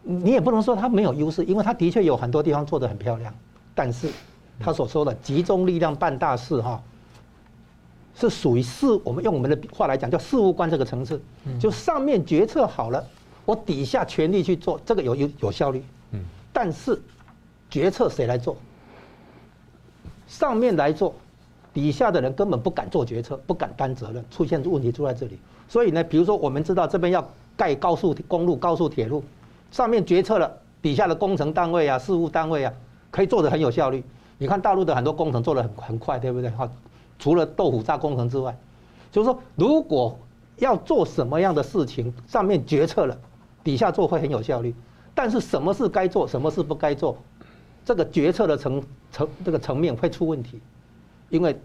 [0.04, 3.34] 你也不能说他没有优势，因为他的确有很多地方做得很漂亮。
[3.74, 4.08] 但是，
[4.58, 6.82] 他所说的集中力量办大事，哈，
[8.14, 8.86] 是属于事。
[9.04, 11.20] 我们用我们的话来讲，叫事务官这个层次。
[11.60, 13.04] 就上面决策好了，
[13.44, 15.82] 我底下全力去做，这个有有有效率。
[16.52, 17.00] 但是，
[17.68, 18.56] 决策谁来做？
[20.26, 21.14] 上面来做。
[21.74, 25.38] 底下的人根本不敢做决策，不敢担责任，出现问题出在这里。
[25.68, 27.22] 所以呢，比如说我们知道这边要
[27.54, 29.22] 盖高速公路、高速铁路，
[29.70, 32.72] 上面决策了，底下的工程单位啊、事务单位啊，
[33.10, 34.02] 可以做得很有效率。
[34.38, 36.50] 你看大陆的很多工程做的很很快，对不对？
[36.50, 36.70] 哈，
[37.18, 38.56] 除了豆腐渣工程之外，
[39.10, 40.18] 就是说如果
[40.56, 43.18] 要做什么样的事情，上面决策了，
[43.64, 44.74] 底下做会很有效率。
[45.14, 47.16] 但是什么事该做，什么事不该做，
[47.84, 50.60] 这个决策的层层这个层面会出问题。
[51.28, 51.58] 因为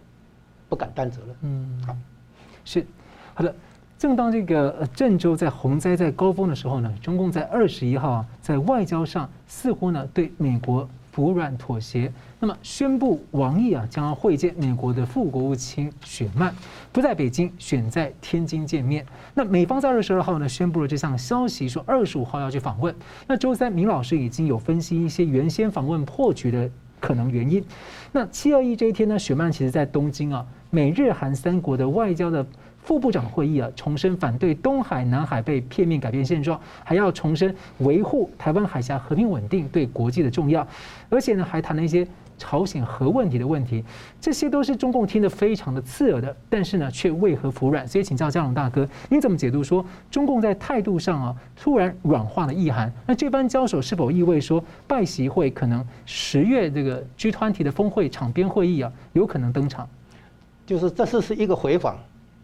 [0.67, 1.35] 不敢担责任。
[1.41, 1.95] 嗯，好，
[2.65, 2.83] 是
[3.35, 3.53] 好的。
[3.99, 16.53] 正当这个郑州在洪灾在高峰的时候呢，中共在二十一号啊在外交上似乎呢对美国服软妥协，那么宣布王毅啊将要会见美国的副国务卿雪曼，
[16.91, 19.05] 不在北京，选在天津见面。
[19.33, 22.95] 那美方在二十二号呢宣布了这项消息，说二十五号要去访问。
[23.27, 26.69] 那周三，明老师已经有分析一些原先访问破局的。
[27.01, 27.65] 可能原因，
[28.11, 32.45] 那七二一这一天呢，雪曼其实在东京啊，美日韩三国的外交的
[32.83, 40.67] 副部长会议啊，重申反对东海、南海被片面改变现状，还要重申维护台湾海峡和平稳定对国际的重要，
[41.09, 42.05] 而且呢，还谈了一些
[42.37, 43.83] 朝鲜核问题的问题，
[44.19, 47.87] 这些都是中共听得非常的刺耳的，但是呢，却为何服软？
[47.87, 52.91] 所以请教江龙大哥，你怎么解读说中共在态度上啊突然软化了意涵？
[53.05, 59.87] 那这番交手是否意味说拜习会可能十月这个 G20 的峰会场边会议啊有可能登场？
[60.65, 61.95] 就是这次是一个回访。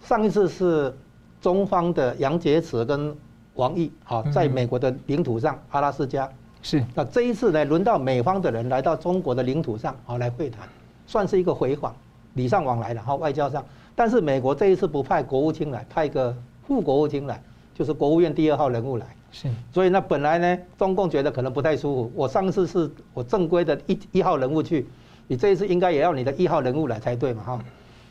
[0.07, 0.95] 上一次是
[1.41, 3.13] 中方的杨洁篪跟
[3.55, 6.81] 王毅，好，在美国的领土上阿拉斯加是。
[6.95, 10.61] 那这一次呢，轮到美方的人来到中国的领土上，好来会谈，
[11.05, 11.93] 算是一个回访，
[12.35, 13.61] 礼尚往来了，哈外交上。
[13.97, 16.33] 但是美国这一次不派国务卿来，派一个
[16.65, 17.43] 副国务卿来，
[17.73, 19.05] 就是国务院第二号人物来。
[19.33, 19.49] 是。
[19.73, 22.11] 所以那，本来呢，中共觉得可能不太舒服。
[22.15, 24.87] 我上次是我正规的一一号人物去，
[25.27, 27.59] 你这一次应该也要你的一号人物来才对嘛，哈。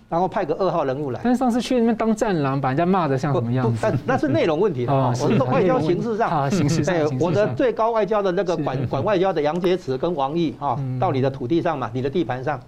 [0.09, 3.79] 然后派个二号人物来，但是上次去那边当战狼，把人家骂得像什么样子？
[3.83, 6.95] 但 那是内容问题啊，我是说外交形式上啊，形式上。
[7.19, 12.61] 我的最高外交的那个管管外交的杨洁篪跟王毅啊，到你的土地上嘛，你的地盘上。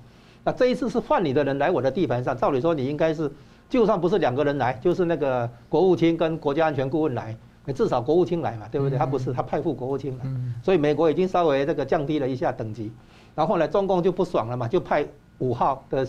[0.42, 3.31] 那这一次是换你的人来我的地盘上，照理说你应该是，
[3.68, 7.37] 就算不是两个人来，就是那个国务卿跟国家安全顾问来，
[7.72, 8.98] 至少国务卿来嘛，对不对？
[8.98, 10.24] 他不是，他派副国务卿来，
[10.61, 12.90] 所以美国已经稍微这个降低了一下等级。
[13.37, 15.07] 然后呢，中共就不爽了嘛，就派
[15.38, 16.05] 五号的。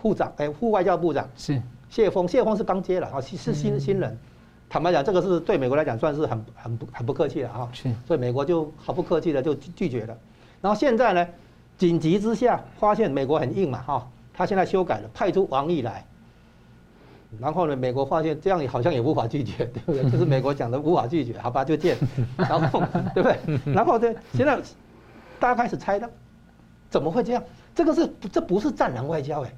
[0.00, 4.18] 副长，哎，副外交部长是谢峰，谢峰是刚接了啊，是是新新人。
[4.70, 7.68] 坦白讲，这个是对美国来讲算是很很不很不客气了啊。
[7.72, 10.16] 是，所以美国就毫不客气的就拒绝了。
[10.60, 11.26] 然后现在呢，
[11.78, 16.04] 紧急之下发现美国很硬嘛哈，他现在修改了，派出王毅来。
[17.40, 20.10] 然后呢，美国发现这样好像也无法拒绝，对不对？
[20.10, 21.96] 就是美国讲的无法拒绝，好吧，就见。
[22.36, 22.82] 然后
[23.14, 23.72] 对不对？
[23.72, 24.58] 然后呢，现在
[25.40, 26.10] 大家开始猜了，
[26.90, 27.42] 怎么会这样？
[27.74, 29.52] 这个是这不是战狼外交哎。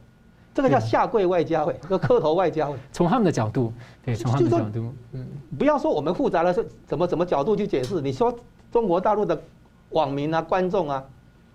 [0.52, 2.74] 这个叫下跪外交，哎，叫磕头外交。
[2.92, 3.72] 从他们的角度，
[4.04, 8.00] 对，从他们的角度，嗯，不要说我们复杂的是怎么怎么角度去解释。
[8.00, 8.36] 你说
[8.72, 9.40] 中国大陆的
[9.90, 11.04] 网民啊、观众啊，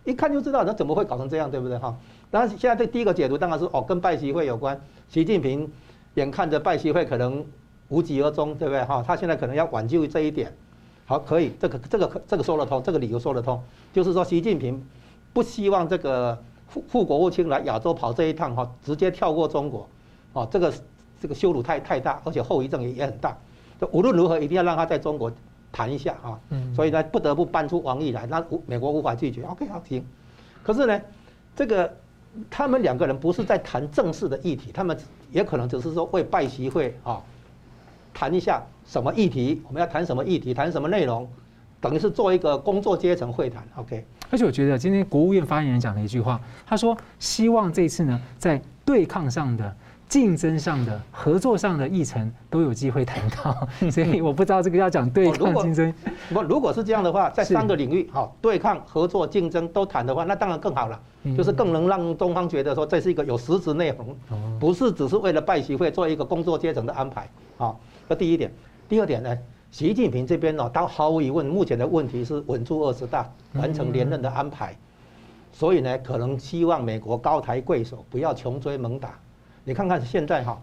[0.06, 1.94] 一看就知道，那怎么会搞成这样，对不对哈？
[2.32, 4.80] 当然，现在这第一个解读当然是哦，跟拜习会有关。
[5.10, 5.70] 习近平
[6.14, 7.46] 眼看着拜习会可能
[7.90, 9.04] 无疾而终，对不对哈？
[9.06, 10.56] 他现在可能要挽救这一点。
[11.06, 14.82] 好，可以，这个这个这个说得通，这个理由说得通，就是说习近平
[15.34, 16.42] 不希望这个。
[16.68, 19.88] 副副国务卿来亚洲跑这一趟哈，直接跳过中国，
[20.34, 20.74] 哦，这个
[21.20, 23.38] 这个羞辱太太大，而且后遗症也也很大。
[23.80, 25.32] 就无论如何，一定要让他在中国
[25.72, 26.40] 谈一下啊。
[26.50, 26.74] 嗯。
[26.74, 29.44] 所以呢，不得不搬出王毅来，那美国无法拒绝。
[29.44, 30.06] OK，好，行。
[30.64, 31.02] 可是呢，
[31.56, 31.94] 这个
[32.50, 34.98] 他们两个人不是在谈正式的议题，他们
[35.32, 37.22] 也可能只是说为拜习会啊
[38.14, 41.30] 谈一下什么议题，我们要谈什么议题，谈什么内容。
[41.86, 44.04] 等于是做一个工作阶层会谈，OK。
[44.32, 49.72] 而且我觉得今天国务院发言人讲了一句话，他说希望这次呢，在对抗上的、
[50.10, 53.68] 竞争上的、合作上的议程都有机会谈到。
[53.92, 55.94] 所以我不知道这个要讲对抗竞争。
[56.34, 61.00] 不，如果是这样的话，在三个领域，好，对抗、合作、竞争都谈的话，那当然更好了，
[61.38, 64.18] 就是更能让中方觉得说这是一个有实质内容，
[64.60, 67.30] 不是只是为了拜习会做一个工作阶层的安排。
[67.58, 68.52] 好，这第一点。
[68.90, 69.38] 第二点呢？
[69.76, 74.74] 习近平这边呢，他毫无疑问，目前的问题是稳住二十大，完成连任的安排，
[75.52, 79.20] 所以呢，可能希望美国高抬贵手，不要穷追猛打。
[79.66, 80.58] 你看看现在哈，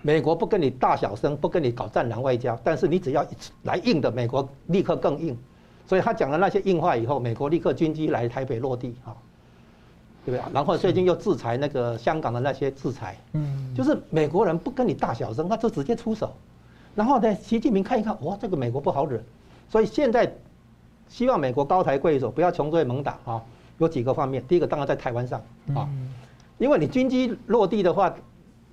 [0.00, 3.22] 美国不跟你大小声，不跟你搞战狼外交，但是你只要
[3.64, 5.36] 来硬的，美国立刻更硬。
[5.86, 9.14] 所以他讲了那些硬话以后，美国立刻军机来台北落地哈，
[10.24, 10.52] 对不对？
[10.54, 16.32] 然后最近又制裁那个香港的那些制裁，嗯，就是美国人不跟你大小声，他就直接出手。
[16.94, 19.20] 然后呢，习近平看一看，哇，这个美国不好惹，
[19.68, 20.32] 所以现在
[21.08, 23.42] 希望美国高抬贵手，不要穷追猛打啊。
[23.78, 25.40] 有几个方面，第一个当然在台湾上
[25.74, 25.88] 啊，
[26.58, 28.14] 因为你军机落地的话，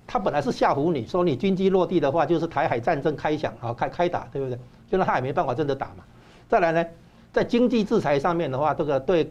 [0.06, 4.58] 他本来是吓唬你说你军机落地的话就是台海战争开响啊，开开打，对不对？
[4.90, 6.04] 就让他也没办法真的打嘛。
[6.46, 6.84] 再来呢，
[7.32, 9.26] 在经济制裁上面的话，这个对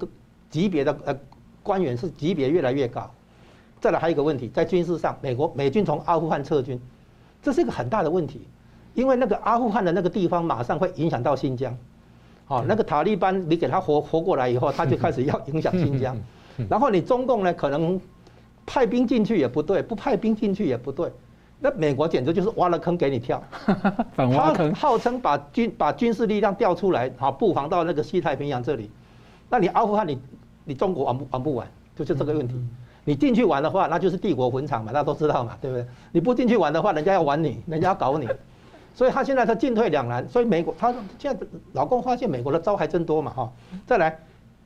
[0.49, 1.15] 级别的呃
[1.61, 3.07] 官员是级别越来越高。
[3.79, 6.81] 再来还有一个问题，在军事上，美国美军从阿富汗撤军，
[7.43, 8.47] 这是一个很大的问题。
[8.97, 11.77] 因为那个阿富汗的那个地方马上会影响到新疆，
[12.45, 16.17] 好，那个塔利班你给他活活过来以后，他就开始要影响新疆，
[16.67, 18.01] 然后你中共呢可能
[18.65, 21.11] 派兵进去也不对，不派兵进去也不对，
[21.59, 23.39] 那美国简直就是挖了坑给你跳，
[24.17, 28.89] 反挖坑，号称把军把军事力量调出来，好布防到那个西太平洋这里，
[29.47, 30.19] 那你阿富汗你
[30.65, 32.55] 你中国玩不玩不完，就是这个问题，
[33.05, 35.85] 你进去玩的话，那就是帝国坟场嘛，大家都知道嘛，对不对？
[36.11, 38.27] 你不进去玩的话，人家要玩你，人家要搞你。
[38.97, 43.53] 所以他现在他进退两难，所以美国他现在老公发现美国的招还真多嘛哈，
[43.85, 44.19] 再来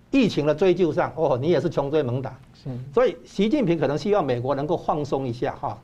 [0.09, 5.77] 疫情的追究上哦，你也是穷追猛打，是，所以习近平可能希望美国能够放松一下哈，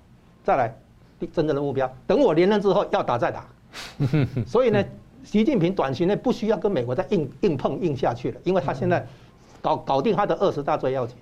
[0.46, 0.74] 再来
[1.34, 1.94] 真正的目标。
[2.08, 3.46] 等我连任之后要打再打。
[4.48, 4.82] 所以呢，
[5.26, 9.06] 习近平短期内不需要跟美国再硬硬碰硬下去了，因为他现在
[9.62, 11.18] 搞搞定他的二十大最要紧，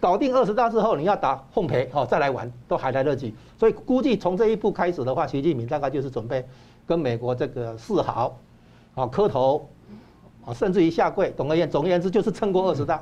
[0.00, 3.34] 搞定二十大之后，你要打奉陪好再来玩都还来得及。
[3.58, 6.42] 所以估计从这一步开始的话，习近平大概就是准备
[6.90, 8.36] 跟美国这个示好，
[8.96, 9.70] 啊磕头，
[10.44, 11.32] 啊甚至于下跪。
[11.36, 13.00] 总而言总而言之，就是撑过二十大。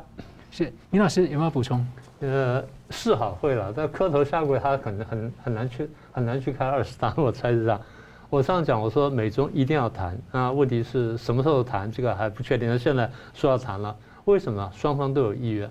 [0.51, 1.83] 是，明老师有没有补充？
[2.21, 7.81] 呃，示好会了，但磕头下跪他可能很很难去很难去开二十大，我猜是这样。
[8.29, 12.69] 我上次讲，我说美中一定要谈，那问题是什么时候谈，这个还不确定。
[12.69, 13.97] 那现在说要谈了，
[14.27, 14.71] 为什么呢？
[14.75, 15.71] 双方都有意愿。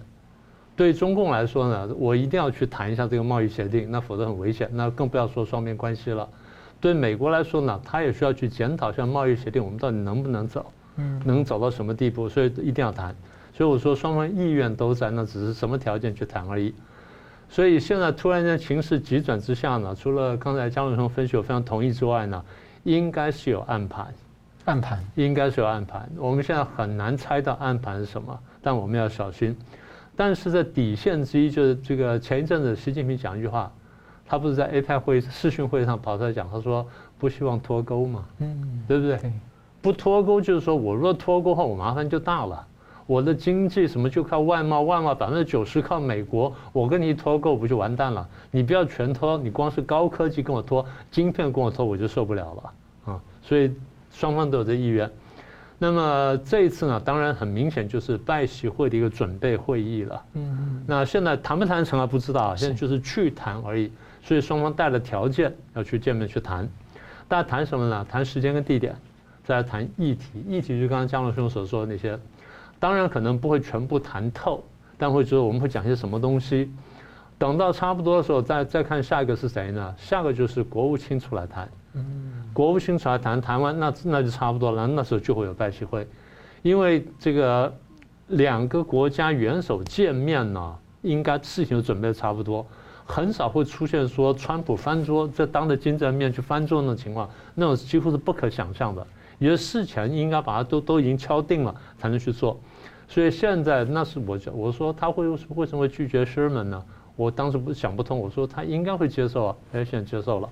[0.75, 4.67] 对中共来说呢，我一定要去谈一下这个贸易协定，那否则很危险。
[4.73, 6.27] 那更不要说双边关系了。
[6.79, 10.65] 对美国来说呢，他也需要去检讨一下贸易协定，我们到底能不能走，
[10.97, 12.29] 嗯，能走到什么地步？
[12.29, 13.15] 所以一定要谈。
[13.53, 16.73] 所以我说双方意愿都在，那只是什么条件去谈而已。
[17.49, 22.43] 所以现在突然间情势急转直下呢，除了刚才江荣松分析我非常同意之外呢，
[22.83, 24.13] 应该是有暗盘，
[24.65, 26.07] 暗盘应该是有暗盘。
[26.17, 29.57] 我们现在很难猜到暗盘是什么，但我们要小心。
[30.15, 33.71] 但是在底线之一就是这个前一阵子习近平讲一句话，
[34.27, 36.85] 他不是在 APEC 会议视讯会上跑出来讲，他说
[37.17, 39.19] 不希望脱钩嘛，嗯，对不对？
[39.81, 42.67] 不脱钩就是说我若脱钩的话，我麻烦就大了。
[43.05, 48.27] 我的经济什么就靠外贸，外贸百分之九十靠美国，我跟你一脱钩不就完蛋了？
[48.51, 53.21] 你不要全脱，你光是高科技跟我脱，晶片跟我脱，我就受不了了啊！
[53.41, 53.73] 所以
[54.11, 55.09] 双方都有这意愿。
[55.79, 60.23] 那么这一次呢，当然很明显就是拜习会的一个准备会议了。
[60.33, 60.83] 嗯。
[60.85, 63.89] 那现在谈不谈成还不知道，现在就是去谈而已。
[64.27, 66.67] 所以双方带了条件要去见面去谈，
[67.29, 68.05] 大家谈什么呢？
[68.09, 68.93] 谈时间跟地点，
[69.45, 70.43] 再来谈议题。
[70.45, 72.19] 议题就刚刚江龙兄所说的那些。
[72.77, 74.61] 当然可能不会全部谈透，
[74.97, 76.69] 但会说我们会讲些什么东西。
[77.37, 79.95] 等到差不多的时候，再再看下一个是谁呢？
[79.97, 81.69] 下个就是国务卿出来谈。
[82.51, 84.85] 国务卿出来谈，谈完那那就差不多了。
[84.87, 86.05] 那时候就会有拜习会，
[86.63, 87.73] 因为这个
[88.27, 92.67] 两个国家元首见面呢，应该事情都准备的差不多，
[93.07, 99.07] 很少会出现说川普翻桌，这当着金正恩面去翻桌那种情况，那种几乎是不可想象的。
[99.39, 102.59] 也是事前应该把它都都已经敲定了才能去做。
[103.07, 106.83] 所以现在那是我讲，我说他会为什么会拒绝 Sherman 呢？
[107.15, 110.49] 我当时不想不通，我说他应该会接受啊，哎，现在接受了。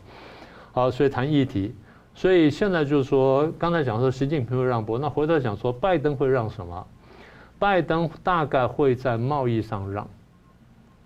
[0.72, 1.76] 好，所以谈议题，
[2.14, 6.88] 所以现在就是说，刚才讲说习近平会让步，那回头想说拜登会让什么？
[7.60, 10.08] 拜登大概会在贸易上让，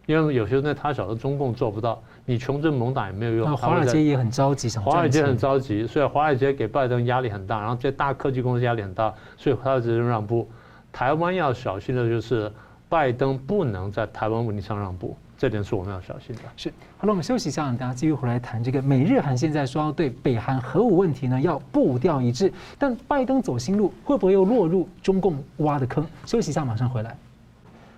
[0.10, 3.56] 因为有些东西他晓得中共做不到，你穷追猛打也没有用。
[3.56, 10.50] 华尔街也很着急，华尔街很着急，所以华尔街给拜登压力很大，然后这些大科技公司压力很大，所以华尔街让步。
[10.92, 12.52] 台湾要小心的就是，
[12.90, 16.42] 拜登不能在台湾问题上让步，这点是我们要小心的。
[16.58, 26.04] 是，好了，我们休息一下，大家继续回来谈这个美日韩现在说要对北韩核武问题呢要步调一致，但拜登走新路会不会又落入中共挖的坑？
[26.26, 27.16] 休息一下，马上回来。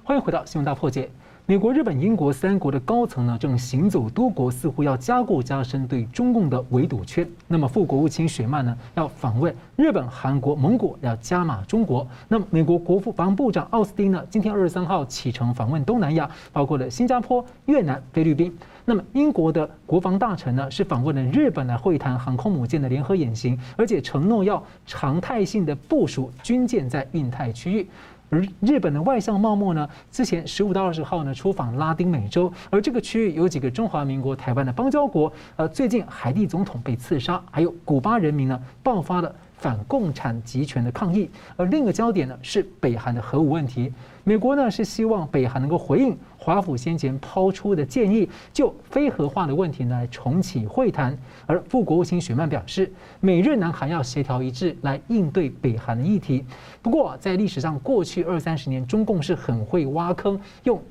[0.03, 1.07] 欢迎回到新闻大破解。
[1.45, 7.27] 美国、日本、英国三国的高层呢，正行走多国，似乎要加固加深对中共的围堵圈。
[7.47, 12.07] 那么，副国务卿雪曼呢，要访问日本、韩国、蒙古，要加码中国。
[12.27, 18.55] 那么，美国国防部长奥斯汀呢，今天二十三号启程访问东南亚，包括了新加坡、越南、菲律宾。
[18.85, 27.87] 那么，英国的国防大臣呢，是访问了日本来会谈航空母舰的联合演习，而且承诺要常态性的部署军舰在印太区域。
[28.31, 43.91] 而日本的外相茂木呢，之前十五到二十号呢出访拉丁美洲，而这个区域有几个中华民国台湾的邦交国，呃，最近海地总统被刺杀，还有古巴人民呢爆发了反共产集权的抗议，而另一个焦点呢是北韩的核武问题。
[44.23, 51.17] 美国呢是希望北韩能够回应华府先前抛出的建议，就非核化的问题呢重启会谈。
[51.45, 56.45] 而副国务卿雪曼表示，美日南韩要协调一致来应对北韩的议题。
[56.81, 60.81] 不过，在历史上过去二三十年，中共是很会挖坑，用。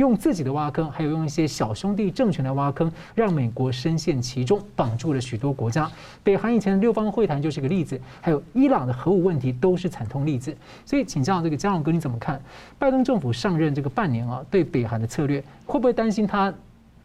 [0.00, 5.88] 用自己的挖坑，还有用一些小兄弟政权来挖坑，让美国深陷其中，绑住了许多国家。
[6.24, 10.56] 北韩以前的六方会谈就是个例子，还有伊朗的核武问题都是惨痛例子。
[10.86, 12.40] 所以，请教这个嘉荣哥，你怎么看
[12.78, 16.52] 拜登政府上任这个半年啊，对北韩的策略会不会担心他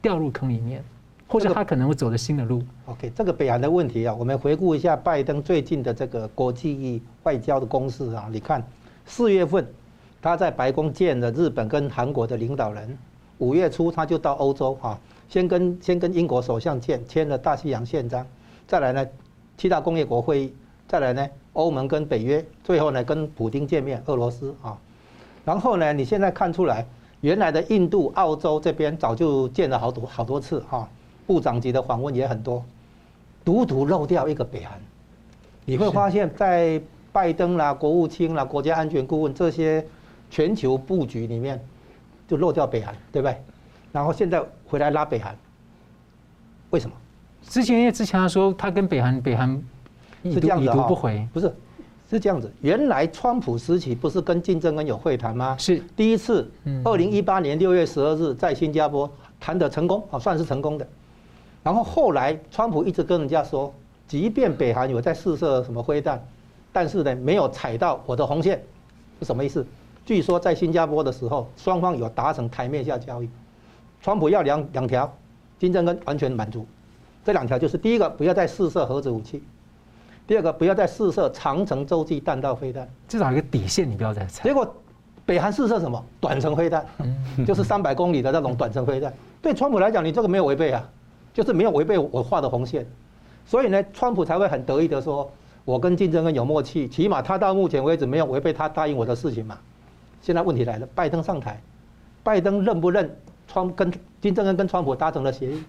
[0.01, 0.81] 掉入坑里面，
[1.27, 8.65] 或者他可能会走的新的路？OK，这个北韩的问题啊，我们回顾一下拜登最近的这个国际外交的攻势啊，你看
[9.06, 9.67] 四月份。
[10.26, 12.98] 他在白宫见了日本跟韩国的领导人，
[13.38, 15.00] 五月初他就到欧洲哈，
[15.30, 18.26] 先跟先跟英国首相见，签了大西洋宪章，
[18.65, 19.08] 再来呢
[19.56, 20.54] 七大工业国会议，
[20.88, 24.76] 再来呢欧盟跟北约，最后呢跟普丁见面，俄罗斯啊，
[25.46, 26.84] 然后呢你现在看出来，
[27.21, 30.90] 原来的印度、澳洲这边早就见了好多好多次哈，
[31.28, 32.65] 部长级的访问也很多，
[33.44, 34.82] 独独漏掉一个北韩。
[35.65, 39.86] 你会发现在拜登啦、国务卿啦、国家安全顾问这些
[40.30, 41.63] 全球布局里面，
[42.28, 43.38] 就漏掉北韩，对不对？
[43.92, 45.38] 然后现在回来拉北韩，
[46.69, 46.96] 为什么？
[47.44, 49.50] 之前因为之前他说他跟北韩北韩
[50.23, 51.54] 是这样子已读不回，不是，
[52.10, 52.52] 是这样子。
[52.62, 55.56] 原来川普时期不是跟金正恩有会谈吗？
[55.58, 56.50] 是第一次，
[56.84, 59.10] 二零一八年六月十二日在新加坡
[59.40, 60.88] 谈的成功，啊，算是成功的。
[61.63, 63.73] 然后后来川普一直跟人家说。
[64.08, 66.23] 即便北韩有在试射什么灰弹，
[66.71, 68.62] 但是呢，没有踩到我的红线，
[69.19, 69.65] 是什么意思？
[70.06, 73.29] 据说在新加坡的时候，双方有达成台面下交易，
[74.03, 75.12] 川普要两两条，
[75.58, 76.65] 金正恩完全满足。
[77.23, 79.39] 这两条就是：第一个，不要再试射核子武器；
[80.27, 82.87] 第二个，不要再试射长程洲际弹道飞弹。
[83.08, 84.43] 至少一个底线，你不要再踩。
[84.43, 84.75] 结果，
[85.25, 85.99] 北韩试射什么？
[86.21, 86.85] 短程飞弹，
[87.43, 89.12] 就是三百公里的那种短程飞弹。
[89.41, 90.87] 对川普来讲，你这个没有违背啊，
[91.33, 92.85] 就是没有违背我画的红线。
[93.43, 95.27] 所以呢，川普才会很得意的说
[95.65, 99.58] ：“我跟金正恩有默契，起码他到目前为止没有违背他答应我的事情嘛。”
[100.26, 101.62] 现在问题来了，拜登上台，
[102.23, 103.15] 拜登认不认
[103.48, 105.63] 川跟金正恩跟川普达成了协议？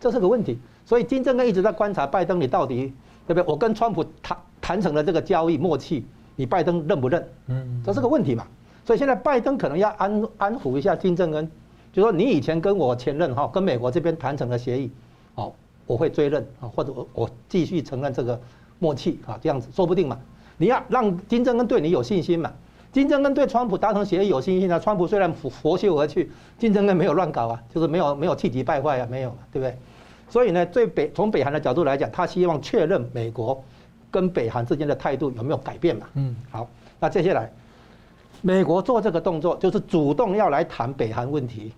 [0.00, 0.58] 这是个问题。
[0.86, 2.94] 所以金正恩一直在观察拜登，你到底
[3.26, 3.44] 对不对？
[3.46, 7.28] 我跟川普谈谈成了这个交易默契，你拜登认不认？
[7.48, 8.46] 嗯，这是个问题嘛。
[8.86, 11.50] 所以现在拜登可能要安安抚一下金正恩，
[11.92, 14.90] 就说你以前跟我前任哈跟美国这边谈成了协议，
[15.34, 15.54] 好。
[15.86, 18.40] 我会追认啊，或者我我继续承认这个
[18.78, 20.16] 默契啊，这样子说不定嘛。
[20.56, 22.52] 你要让金正恩对你有信心嘛。
[22.92, 24.78] 金正恩对川普达成协议有信心啊。
[24.78, 29.76] 川普虽然拂袖而去，金正恩没有乱搞啊，就是没有没有气急败坏啊，没有，对不对？
[30.28, 33.62] 所以呢，最北从北韩的角度来讲，他希望确认美国
[34.10, 36.06] 跟北韩之间的态度有没有改变嘛。
[36.14, 36.68] 嗯，好，
[36.98, 37.50] 那接下来
[38.40, 41.72] 美国做这个动作，就是主动要来谈北韩问题，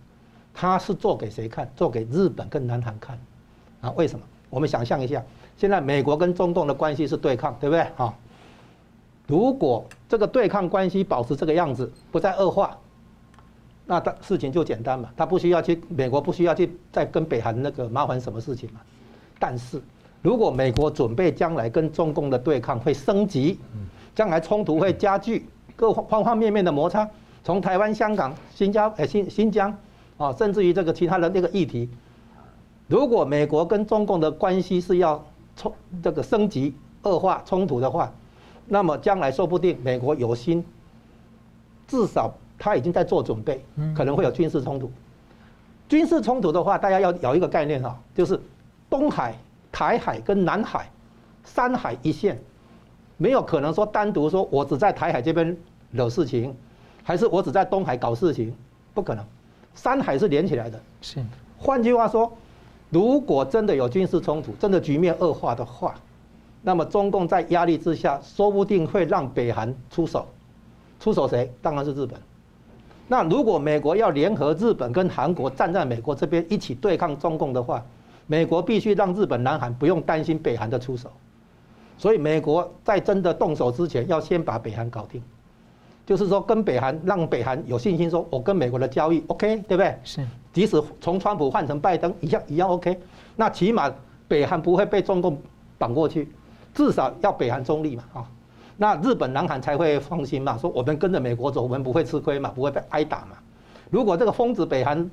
[0.55, 1.71] 他是做给谁看？
[1.75, 3.19] 做给日本跟南韩看。
[3.81, 4.25] 啊，为什么？
[4.49, 5.23] 我们想象一下，
[5.57, 7.81] 现在美国跟中东的关系是对抗，对不对？
[7.97, 8.15] 啊，
[9.33, 12.77] 如果这个对抗关系保持这个样子，不再恶化，
[13.87, 18.81] 那他事情就简单嘛，他不需要去美国不需要去再跟北韩那个麻烦什么事情嘛。
[19.39, 19.81] 但是
[20.21, 23.59] 如果美国准备将来跟中共的对抗会升级，
[24.15, 27.09] 将来冲突会加剧，各方方面面的摩擦，
[27.43, 29.75] 从台湾、香港、新加呃新新疆
[30.19, 31.89] 啊，甚至于这个其他的那个议题。
[32.87, 35.25] 如果美国跟中共的关系是要
[35.57, 35.73] 冲
[36.03, 36.75] 这个升级
[37.05, 38.13] 恶化冲突的话，
[38.67, 40.65] 那么将来说不定美国有心，
[41.87, 44.91] 至少他已经在做准备，可能会有军事冲突。
[45.89, 48.41] 军事冲突的话，大家要有一个概念哈，就是
[48.89, 49.35] 东海、
[49.71, 50.91] 台海跟南海
[51.45, 52.41] 三海一线，
[53.17, 55.57] 没有可能说单独说我只在台海这边
[55.91, 56.55] 惹事情，
[57.03, 58.55] 还是我只在东海搞事情，
[58.95, 59.25] 不可能，
[59.75, 60.81] 三海是连起来的。
[61.01, 61.23] 是，
[61.59, 62.33] 换句话说。
[62.91, 65.95] 如果真的有军事冲突，真的局面恶化的话，
[66.63, 70.27] 那么中共在压力之下，说不定会让北韩出手。
[71.01, 71.53] 出手谁？
[71.61, 72.19] 当然是日本。
[73.09, 77.85] 那如果美国要联合日本跟韩国站在美国这边一起对抗中共的话，
[78.27, 81.11] 美国必须让日本、南韩不用担心北韩的出手。
[81.99, 85.21] 所以美国在真的动手之前，要先把北韩搞定。
[86.07, 89.97] 就是说，跟北韩让北韩有信心，说我跟美国的交易 OK，对不对？
[90.05, 90.25] 是。
[90.53, 92.99] 即使从川普换成拜登，一样一样 OK。
[93.37, 93.93] 那起码
[94.29, 95.37] 北韩不会被中共
[95.79, 96.29] 绑过去，
[96.75, 98.25] 至少要北韩中立嘛，啊。
[98.77, 103.37] 那日本、南韩才会放心嘛，说我们跟着美国走，我们不会吃亏嘛，不会被挨打嘛。
[103.91, 105.09] 如果这个疯子北韩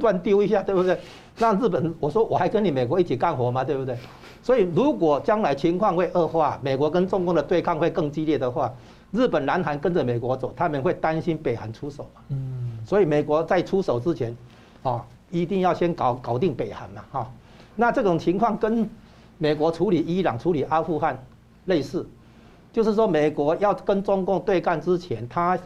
[0.00, 0.98] 乱丢一下，对不对？
[1.38, 3.64] 那日本我说我还跟你美国一起干活吗？
[3.64, 3.96] 对不对？
[4.42, 8.72] 所以如果将来情况会恶化，美国跟中共的对抗会更激烈的话。
[9.10, 12.20] 日本、南韩跟着美国走，他们会担心北韩出手嘛？
[12.28, 14.36] 嗯，所以美国在出手之前，
[14.82, 17.30] 啊，一定要先搞搞定北韩嘛，哈。
[17.74, 18.86] 那这种情况跟
[19.38, 21.24] 美国处理伊朗、处理阿富汗
[21.64, 22.06] 类似，
[22.72, 25.58] 就是说美国要跟中共对干之前，他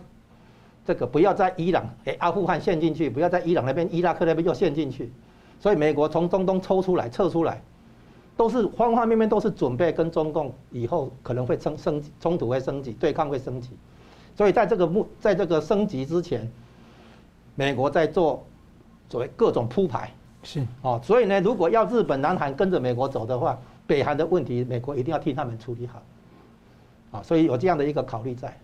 [0.85, 5.13] 这个不要在伊朗、诶阿富汗陷进去，不要在伊朗那边、伊拉克那边又陷进去，
[5.59, 7.61] 所以美国从中东抽出来、撤出来。
[8.35, 13.69] 都是方方面面都是准备跟中共以后可能会升升冲突会升级，对抗会升级，
[14.35, 16.51] 所以在这个目在这个升级之前，
[17.55, 18.43] 美国在做
[19.11, 20.11] 所谓各种铺排
[20.43, 20.67] 是。
[20.83, 26.03] 哦，所以呢，如果要日本、南韩跟着美国走的话，北韩的问题美国一定要替他们处理好，
[27.13, 28.57] 啊，所以有这样的一个考虑在，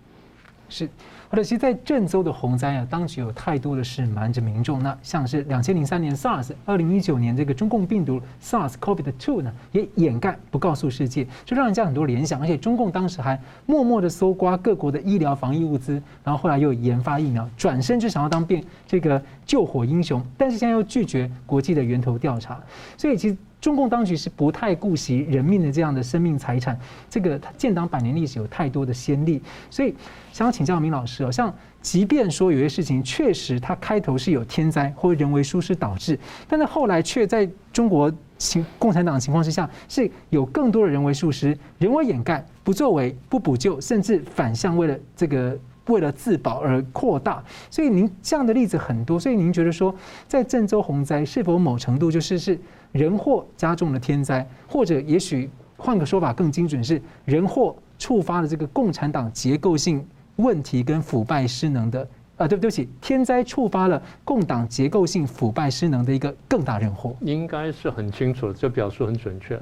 [0.68, 0.88] 是。
[1.30, 4.82] 或者其实，在郑州的洪灾啊，当局有太多的事瞒着民众。
[4.82, 12.40] 那像是两千零三年 SARS，二零一九年这个中共病毒 SARS-CoV-2 呢，也掩盖不告诉世界，就让人家很多联想。
[12.40, 20.24] 而且中共当时还默默的搜刮各国的医疗防疫物资，然后后来又研发疫苗，转身就想要当变这个救火英雄。
[20.38, 22.58] 但是现在又拒绝国际的源头调查，
[22.96, 26.78] 所以其实中共当局是不太顾惜人命的这样的生命财产，
[27.10, 29.94] 这个建党百年历史有太多的先例，所以
[30.32, 31.52] 想要请教明老师哦，像
[31.82, 45.58] 即便说有些事情确实它开头是有天灾或人为疏失导致，但是后来却在中国情共产党的情况之下是有更多的人为疏失、人为掩盖、不作为、不补救，甚至反向为了这个。
[45.88, 49.94] 为了自保而扩大，所以您这样的例子很多，所以您觉得说，
[50.26, 52.60] 在郑州洪灾是否某程度就是是
[52.92, 62.00] 人祸加重了天灾，或者也许换个说法更精准是人祸触发了这个共产党结构性问题跟腐败失能的
[62.36, 62.46] 啊？
[62.46, 69.60] 对不对不起，天灾触发了共党结构性腐败失能的一个更大人祸，应该是很清楚，这表述很准确。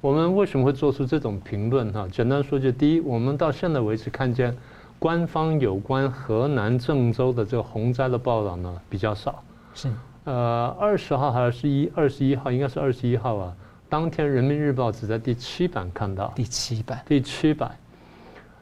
[0.00, 1.92] 我们为什么会做出这种评论？
[1.92, 4.54] 哈，简单说就第一，我们到现在为止看见。
[4.96, 9.42] 官方有关河南郑州的这个洪灾的报道呢，比较少。
[9.74, 9.90] 是，
[10.24, 12.50] 呃，二十号还是一二十一号？
[12.50, 13.54] 应该是二十一号啊。
[13.88, 16.32] 当天《人民日报》只在第七版看到。
[16.34, 17.02] 第七版。
[17.06, 17.70] 第七版。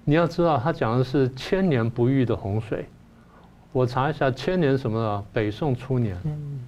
[0.05, 2.87] 你要知道，他讲的是千年不遇的洪水。
[3.71, 5.25] 我查一下，千年什么啊？
[5.33, 6.17] 北宋初年。
[6.25, 6.61] 嗯。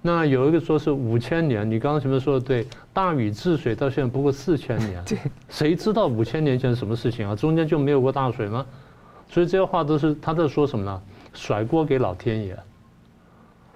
[0.00, 5.00] 那有一个说是五千年，你刚刚前面说的对，大禹治水到现在不过四千年。
[5.06, 5.18] 对。
[5.50, 7.36] 谁知道五千年前什么事情啊？
[7.36, 8.64] 中间就没有过大水吗？
[9.28, 11.02] 所以这些话都是他在说什么呢？
[11.34, 12.58] 甩锅给老天爷。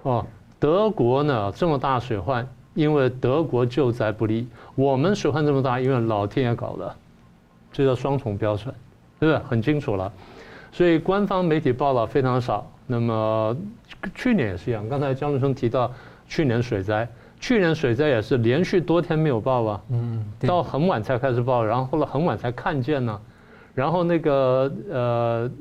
[0.01, 0.25] 哦，
[0.59, 4.45] 德国呢这么大水患，因为德国救灾不力；
[4.75, 6.95] 我们水患这么大，因为老天爷搞的，
[7.71, 8.73] 这叫双重标准，
[9.19, 9.43] 对不对？
[9.47, 10.11] 很清楚了。
[10.71, 12.69] 所以官方媒体报道非常少。
[12.89, 13.55] 那么
[14.15, 15.91] 去年也是一样，刚才江路生提到
[16.27, 17.07] 去年水灾，
[17.39, 23.19] 去年水灾也是连续多天没有报啊，嗯，到很晚才开始报，然后后来很晚才看见呢。
[23.75, 25.51] 然后那个呃，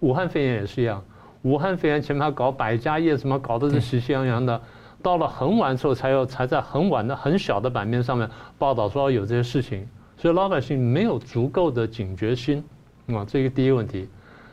[0.00, 1.02] 武汉肺炎也是一样，
[1.42, 4.60] 武汉肺炎前面还搞百家业什么，搞得是喜气洋洋的，
[5.02, 8.28] 到了很晚时候才有才在很晚的很小的版面上面
[8.58, 12.62] 报道说有这些事情，所以老百姓没有足够的警觉心。
[13.06, 14.08] 啊，这个第一个问题。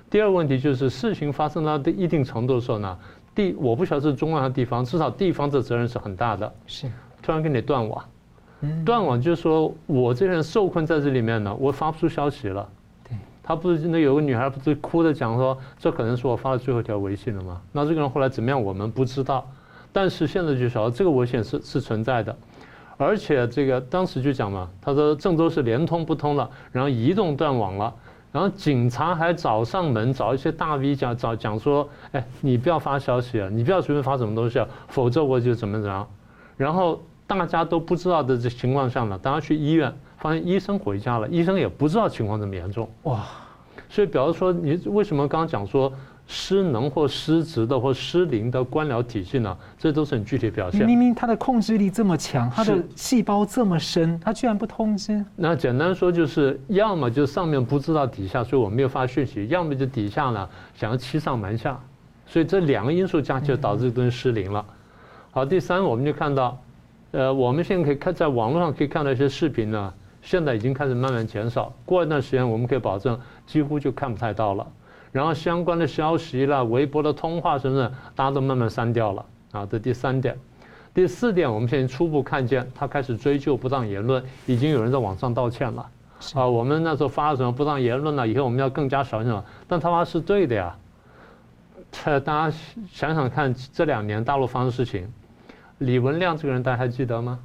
[0.10, 2.98] 第二个问题就是事情发生到一定程度的时候呢，
[3.34, 6.54] 地我不晓得是中央还是地方，至少地方的责任是很大的。
[6.68, 6.88] 是，
[7.22, 8.06] 突然给你断网，
[8.86, 12.70] 断网就是说我这人受困在这里面呢，我发不出消息了。
[13.48, 17.62] 他不是那有个女孩不是哭着讲说，这可能是我发的最后一条微信了吗？
[17.72, 18.62] 那这个人后来怎么样？
[18.62, 19.48] 我们不知道。
[19.94, 22.36] 但是现在就晓得这个危险是是存在的，
[22.98, 27.94] 而且这个当时就讲嘛，他说郑州是连通不通了，然后移动断网了，
[28.32, 36.08] 然后警察还找上门找一些大 V 讲找讲说，哎，你不要发消息啊，你不要随便发什么东西啊，否则我就怎么怎么样。
[36.58, 39.94] 然后大家都不知道的这情况下呢，大家去医院。
[40.18, 43.26] 发现医生回家了，医生也不知道情况这么严重哇，
[43.90, 45.92] 所以比方说，你为什么刚刚讲说
[46.28, 49.56] 失能或失职的或失灵的官僚体系呢？
[49.78, 50.84] 这都是很具体表现。
[50.84, 55.24] 明明他的控制力这么强，他的细胞这么深，他居然不通知。
[55.36, 61.80] 那简单说就是，要么就上面不知道底下，所以我没有发讯息；要么就底下呢想要欺上瞒下，
[62.26, 64.66] 所以这两个因素加起来导致这东西失灵了。
[65.30, 66.58] 好，第三我们就看到，
[67.12, 69.94] 呃，我们现在可以看在网络上可以看到一些视频呢。
[70.26, 74.68] 现在已经开始慢慢减少，过一段时间我们可以保证几乎就看不太到了。
[75.12, 79.26] 然后相关的消息啦、微博的通话什么的，大家都慢慢删掉了。
[79.52, 80.36] 啊，这第三点。
[80.96, 85.88] 第四点，我们现在初步看见他开始追究不当言论，已经有人在网上道歉了。
[86.34, 88.28] 啊，我们那时候发了什么不当言论了？
[88.28, 89.46] 以后我们要更加小心了。
[89.68, 90.76] 但他妈是对的呀。
[92.02, 92.58] 大家
[92.92, 95.08] 想想看，这两年大陆发生事情，
[95.78, 97.40] 李文亮这个人大家还记得吗？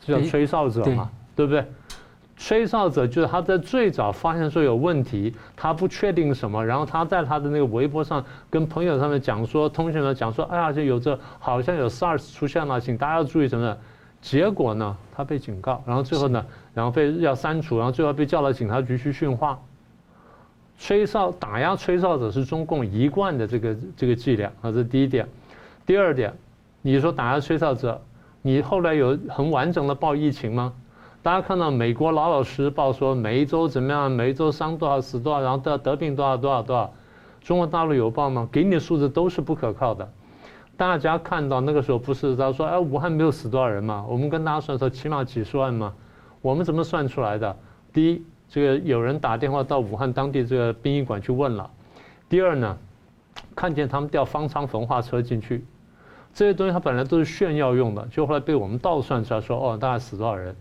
[0.00, 1.64] 这叫吹哨者嘛，对不对？
[2.36, 13.76] 吹哨者就是他在最早发现说有问题，他不确定什么，然后他在他的那个微博上跟朋友上面讲说，通讯上讲说，哎呀，就有这好像有 SARS 出现了，请大家注意什么。
[14.20, 19.58] 结果呢，他被警告，然后最后呢，然后被要删除，然后最后被叫到警察局去训话。
[20.78, 25.26] 吹哨打压吹哨者是中共一贯的这个这个伎俩啊，这是第一点。
[25.86, 26.34] 第二点，
[26.82, 28.00] 你说打压吹哨者，
[28.42, 30.72] 你后来有很完整的报疫情吗？
[31.26, 36.92] 大家看到美国老老实实报说每一周怎么样，每一周伤多少死多少，然后得得病多少多少多少。
[37.40, 38.48] 中国大陆有报吗？
[38.52, 40.08] 给你的数字都是不可靠的。
[40.76, 44.06] 大家看到那个时候不是他说哎，武汉没有死多少人吗？
[44.08, 45.92] 我们跟大家算说起码几十万吗？
[46.42, 47.56] 我们怎么算出来的？
[47.92, 51.68] 第一，这个有人打电话到武汉当地这个殡仪馆去问了。
[52.28, 52.78] 第二呢，
[53.56, 55.66] 看见他们调方舱焚化车进去，
[56.32, 60.54] 这些东西它本来都是炫耀用的，就后来被我们倒算出来说哦，大概死多少人。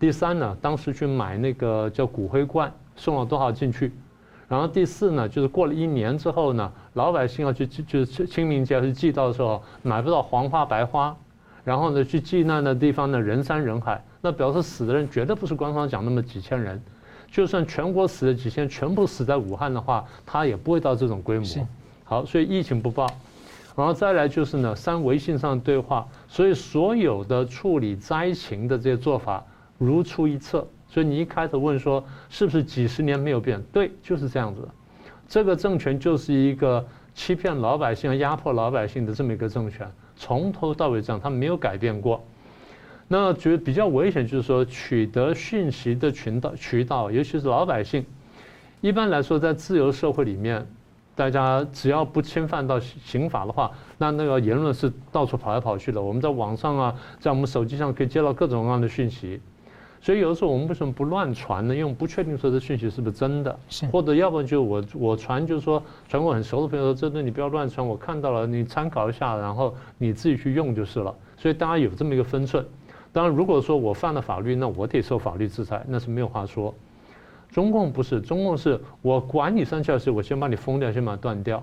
[0.00, 3.92] 第三呢，当时去买那个叫骨灰罐，送了多少进去？
[4.48, 11.14] 然后第四呢，就是过了一年之后呢，老百姓要去就是清明节要去祭灶的时候，买不到黄花白花，
[11.64, 16.82] 然后呢去祭难的地方呢人山人海，那表示死的人绝对不是官方讲那么几千人，
[17.30, 21.46] 就算全国死了几千，全部死在武汉的话，他也不会到这种规模。
[22.04, 23.06] 好，所以疫情不报，
[23.76, 29.44] 然后再来就是呢三微信上对话，所以所有的处理灾情的这些做法
[29.80, 30.64] 如出一辙。
[30.86, 33.62] 所以你一开始问说是不是几十年没有变？
[33.72, 34.68] 对，就是这样子。
[35.28, 42.20] 这个政权就是一个欺骗老百姓、压迫老百姓的这么一个政权，从头到尾这样，他没有改变过。
[43.06, 48.04] 那觉得比较危险，就是说取得讯息的渠道渠道，尤其是老百姓。
[48.80, 50.66] 一般来说，在自由社会里面，
[51.14, 56.02] 大家只要不侵犯到刑法的话，那那个言论是到处跑来跑去的。
[56.02, 59.40] 我们在网上啊，在我们手机上可以接到各种各样的讯息。
[60.02, 61.74] 所以有的时候我们为什么不乱传呢？
[61.74, 63.58] 因为我们不确定说这讯息是不是真的，
[63.92, 71.14] 或者要不然就我我传就是说传过很熟的朋友说，这个你不要乱传，我看到了你参考一下，然后你自己去用就是了。
[71.36, 72.64] 所以大家有这么一个分寸。
[73.12, 76.74] 当然如果说我犯了法律，那我得受法律制裁，那是没有话说。
[77.50, 81.62] 中共不是，中共是我管你三七二十一，我先把你封掉，先把它断掉，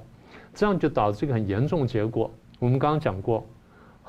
[0.54, 2.30] 这样就导致一个很严重的结果。
[2.60, 3.44] 我们刚刚讲过。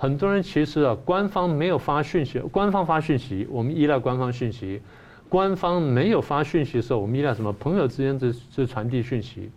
[0.01, 4.79] 很多人其实啊，官方没有发讯息，官方发讯息，我们依赖官方讯息；
[5.29, 7.53] 官方没有发讯息的时候，我们依赖什么？
[7.55, 9.51] 朋友之间这这传递讯息。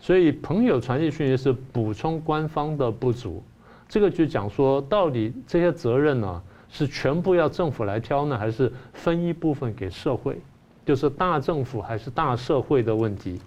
[0.00, 3.40] 所以朋友传递讯息是补充官方的不足。
[3.88, 10.40] 这个就讲说，到底这些责任呢，是全部要政府来挑呢，还是分一部分给社会？
[10.84, 13.40] 就是大政府还是大社会的问题。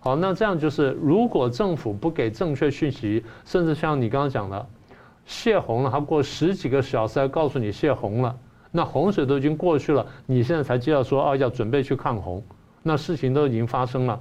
[0.00, 4.66] 好，那这样就是，如果政府不给正确讯息，甚至像你刚刚讲的。
[5.28, 8.34] 泄洪了，还过十几个小时才告诉你泄洪了，
[8.72, 12.42] 那洪水都已经过去了，你现在才接到说啊要准备去抗洪，
[12.82, 14.18] 那事情都已经发生了。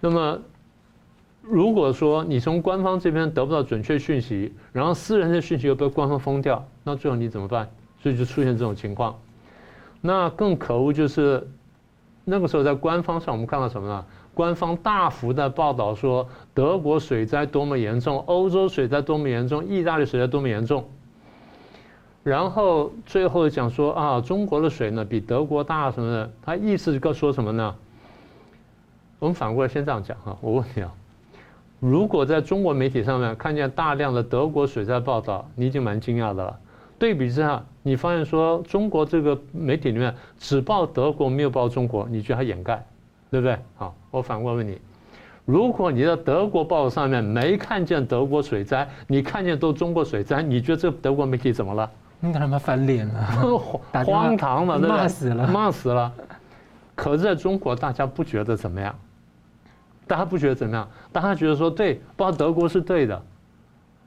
[0.00, 0.38] 那么，
[1.42, 7.68] 如果说你从官方这边得不到准确讯息，然后私人的讯息又被官方封掉，那最后你怎么办？
[8.00, 9.14] 所以就出现这种情况。
[10.00, 11.46] 那更可恶就是，
[12.24, 14.04] 那个时候在官方上我们看到什么呢？
[14.34, 20.84] 官方大幅的报道说，德国水灾多么严重，欧洲水灾多么严重，意大利水灾多么严重。
[22.22, 27.74] 然后最后讲说啊，中国的水呢比德国大什么的，他意思是说什么呢？
[29.18, 30.92] 我们反过来先这样讲哈，我问你啊，
[31.80, 36.58] 如果在中国媒体上面看见大量的德国水灾报道，你已经蛮惊讶的了。
[36.98, 42.86] 对比之下，你发现说中国这个媒体里面只报德国，没有报中国，你觉得它掩盖？
[43.34, 43.58] 对不对？
[43.74, 44.80] 好，我反过来问你：
[45.44, 51.90] 如果你在德国报上面没看见德国水灾，你看见都中国水灾，你觉得这德国媒体怎么了？
[52.20, 53.58] 你看他们翻脸了，
[54.06, 54.96] 荒唐了，对不对？
[54.96, 56.12] 骂死了，骂死了。
[56.94, 58.94] 可是在中国，大家不觉得怎么样？
[60.06, 60.88] 大家不觉得怎么样？
[61.10, 63.20] 大家觉得说对，报德国是对的。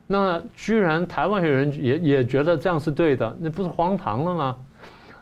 [0.08, 4.56] 那居然台湾有人也也觉得这样是对的，那不是荒唐了吗？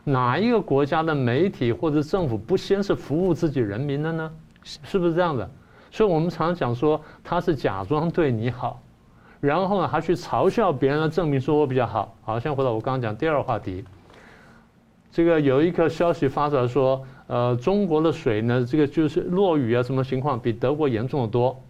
[0.08, 4.30] 哪一个国家的媒体或者政府不先是服务自己人民的呢？
[4.62, 5.50] 是不是这样的？
[5.90, 8.80] 所以我们常常讲说他是假装对你好，
[9.40, 12.14] 然后呢还去嘲笑别人来证明说我比较好。
[12.22, 13.84] 好，先回到我刚刚讲第二个话题。
[15.10, 21.60] 这个有一个消息发出来说，呃，中国的水呢，这个就是落雨啊，什么情况比德国严重的多。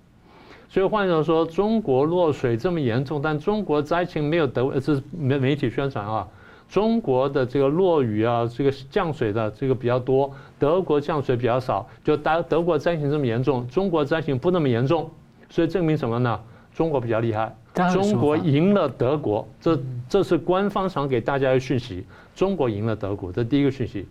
[0.68, 6.26] 所以换句话说，中国落水这么严重，但中国灾情没有德，这是媒媒体宣传啊。
[6.68, 15.10] 中国的这个落雨啊，这个降水的这个比较多，德国降水比较少，就德德国灾情这么严重，中国灾情不那么严重，
[15.48, 16.40] 所以证明什么呢？
[16.74, 17.56] 中国比较厉害，
[17.92, 22.04] 中国赢了德国，这这是官方想给大家的讯息，
[22.34, 24.06] 中国赢了德国，这第一个讯息。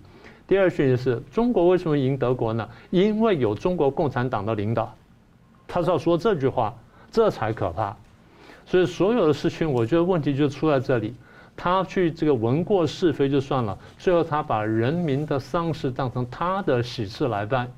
[0.48, 2.68] 第二个讯息是中国为什么赢德国呢？
[2.90, 4.96] 因为有中国共产党的领导，
[5.68, 6.74] 他是要说这句话，
[7.12, 7.96] 这才可怕。
[8.66, 11.14] 所以所有的事情，我觉得问题就出在这里。
[11.58, 17.72] 他去这个闻过是非就算了，最后他把人民的丧事当成他的喜事来办。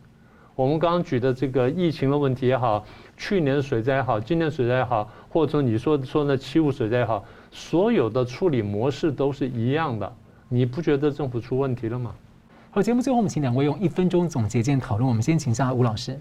[0.55, 2.83] 我们刚刚举的这个疫情的问题也好，
[3.15, 10.11] 去年水灾也好，今年水灾也好，或者说你说说那七五水灾也好，所有的处理模式都是一样的。
[10.49, 12.15] 你不觉得政府出问题了吗？
[12.71, 15.07] 好，节目最后我们请两位用一分钟总结进讨论。
[15.07, 16.19] 我们先请下吴老师。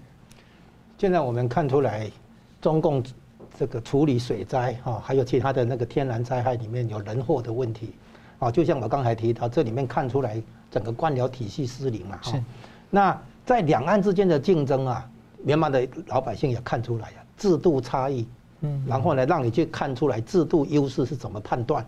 [0.99, 2.07] 现在我们看出来，
[2.61, 3.03] 中共。
[3.57, 7.91] 这个处理水灾哈，还有其他的那个天然灾害里面有人祸的问题，
[8.37, 10.39] 啊，就像我刚才提到，这里面看出来
[10.69, 12.19] 整个官僚体系失灵了。
[12.21, 12.43] 是。
[12.91, 15.09] 那在两岸之间的竞争啊，
[15.43, 18.27] 缅甸的老百姓也看出来了，制度差异。
[18.61, 18.85] 嗯。
[18.87, 21.83] 然后呢，让你去看出来制度优势是怎么判断。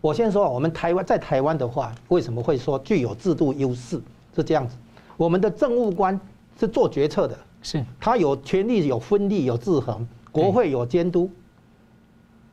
[0.00, 4.02] 我先说，我们台湾在台湾的话，为什么会说具有制度优势？
[4.34, 4.74] 是这样子，
[5.16, 6.18] 我们的政务官
[6.58, 10.04] 是做决策的，是，他有权力、有分立、有制衡。
[10.32, 11.30] 国会有监督，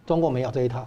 [0.06, 0.86] 中国没有这一套，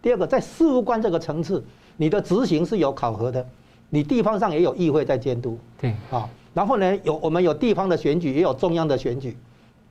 [0.00, 1.64] 第二个，在事务官这个层次，
[1.96, 3.46] 你的执行是有考核的，
[3.88, 5.58] 你地方上也有议会在监督。
[5.80, 9.36] 对，啊，然后呢，有我们有地方的选举，也有中央的选举，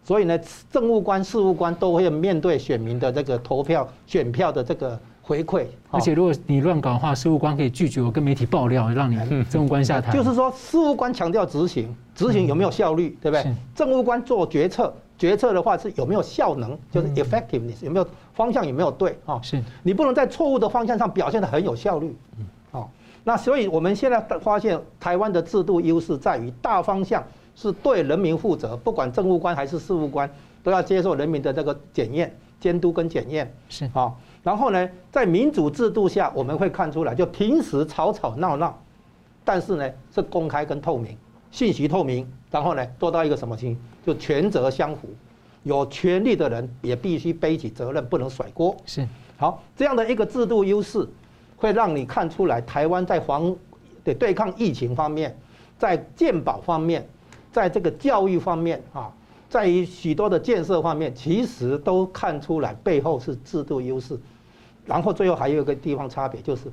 [0.03, 0.39] 所以呢，
[0.71, 4.99] 政务官、事务官都会面对选民的这个投票、选票的这个。
[5.23, 10.11] 回馈，而且如果你乱搞的话，事务官可以拒绝我跟媒体爆料，让你政务官下台。
[10.11, 13.55] 就是说，事务官强调执行，执行有没有效率，对不对？
[13.73, 19.39] 政务官做决策，决策的话是有没有效能，就是 effectiveness 有没有方向有没有对啊？
[19.43, 22.17] 是你不能在错误的方向上表现得很有效率。
[22.39, 22.89] 嗯，哦，
[23.23, 27.23] 那所以我们现在发现，台湾的制度优势在于大方向
[27.55, 30.27] 是对人民负责，不管政务官还是事务官，
[30.63, 33.53] 都要接受人民的这个检验、监督跟检验。
[33.69, 34.11] 是啊。
[34.41, 38.75] 然后呢，在民主制度下，我们会看出来，就平时吵吵闹闹，
[39.45, 41.15] 但是呢是公开跟透明，
[41.51, 42.27] 信息透明。
[42.49, 43.77] 然后呢，做到一个什么情？
[44.05, 45.07] 就权责相符，
[45.63, 48.75] 有权力的人也必须背起责任，不能甩锅。
[48.85, 51.07] 是好，这样的一个制度优势，
[51.55, 53.55] 会让你看出来，台湾在防
[54.03, 55.37] 的对抗疫情方面，
[55.77, 57.07] 在健保方面，
[57.51, 59.09] 在这个教育方面啊，
[59.49, 64.19] 在于许多的建设方面，其实都看出来背后是制度优势。
[64.85, 66.63] 然后最后还有一个地方差别，就是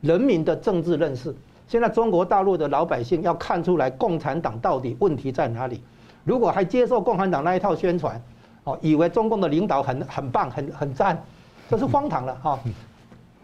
[0.00, 1.34] 人民的政治认识。
[1.68, 5.82] 现在中国大陆的老百姓要看出来共产党到底问题在哪里。
[6.24, 8.20] 如果还接受共产党那一套宣传，
[8.64, 11.22] 哦，以为中共的领导很很棒、很很赞，
[11.68, 12.58] 这是荒唐了哈。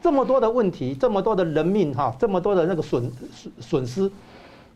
[0.02, 4.10] 这么多的问题，这么多的人命哈，这么多的那个损损损失，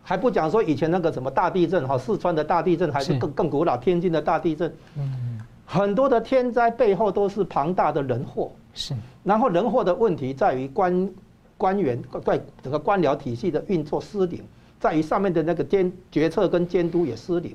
[0.02, 8.50] 还不讲说以前那个什么大地震哈，四川的大地震还是更更古老，天津的大地震，嗯很多的天灾背后都是庞大的人祸。
[8.72, 11.10] 是，然后人祸的问题在于官
[11.58, 14.42] 官员对整个官僚体系的运作失灵，
[14.80, 17.54] 在于上面的那个监决策跟监督也失灵，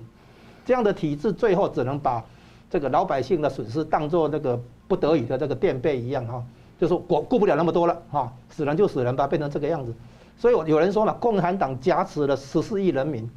[0.65, 2.23] 这样的体制最后只能把
[2.69, 6.43] 这个老百姓的损失当做那个不得已的这个垫背一样哈，
[6.79, 9.93] 就是我顾不了那么多了哈，死人就死人吧，变成这个样子。
[10.37, 13.29] 所以有人说了，共产党挟持了十四亿人民，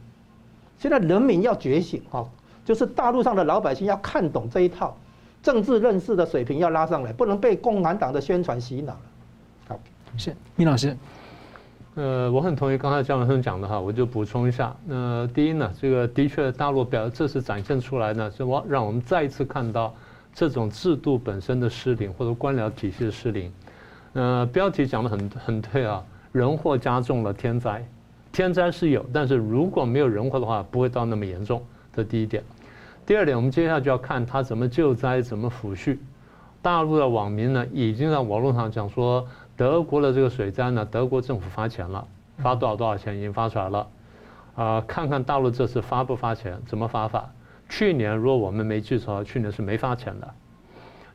[0.78, 2.28] 现在人民要觉醒哈，
[2.64, 4.96] 就是大陆上的老百姓要看懂这一套。
[5.42, 9.00] 政治认识的水平要拉上来，不能被共产党的宣传洗脑了。
[10.16, 10.96] 好，是米老师。
[11.94, 14.74] 呃，我很同意刚才姜文生讲的哈，我就补充一下。
[14.86, 19.94] 那第一呢，这个的确大陆表这次展现出来呢，是我让我们再一次看到
[20.34, 23.52] 这种制度本身的失灵，或者官僚体系的失灵。
[24.14, 26.02] 呃，标题讲的很很对啊，
[26.32, 27.86] 人祸加重了天灾，
[28.32, 31.62] 天灾是有，但是如果没有人祸的话，不会到那么严重。
[31.94, 32.42] 这第一点。
[33.04, 35.98] 第二点，我们接下来就要看他怎么救灾，怎么抚恤。
[36.62, 39.24] 大陆的网民呢，已经在网络上讲说，
[39.57, 42.07] 德国的这个水灾呢，德国政府发钱了，
[42.38, 43.78] 发多少多少钱已经发出来了。
[44.54, 47.30] 啊、呃，看看大陆这次发不发钱，怎么发法？
[47.68, 50.34] 去年如果我们没记错，去年是没发钱的。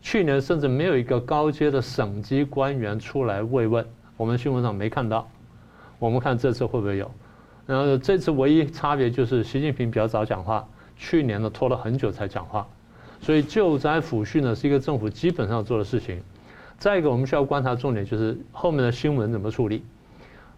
[0.01, 3.85] 去年甚至没有一个高阶的省级官员出来慰问，
[4.17, 5.29] 我们新闻上没看到。
[5.99, 7.09] 我们看这次会不会有？
[7.67, 10.67] 然后这次唯一差别就是习近平比较早讲话。
[10.97, 12.67] 去年呢拖了很久才讲话，
[13.21, 16.21] 所以救灾抚恤呢是一个政府基本上做的事情。
[16.81, 19.85] 再一个，我们需要观察重点就是后面的新闻怎么处理。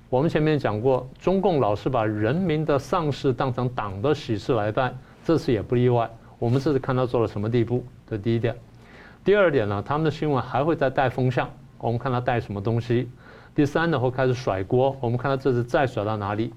[0.10, 6.10] 我们前面讲过，中共老是把人民的丧事当成党的喜事来办，这次也不例外。
[6.40, 7.84] 我们这次看到做了什么地步？
[8.10, 8.56] 这第一点。
[9.22, 13.10] 第二点呢，他们的新闻还会再带风向，我们看他带什么东西。
[13.54, 16.54] 第三呢，会开始甩锅，我们看他这次再甩到哪里。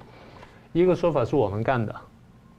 [0.74, 1.92] 一个说法是我们干的。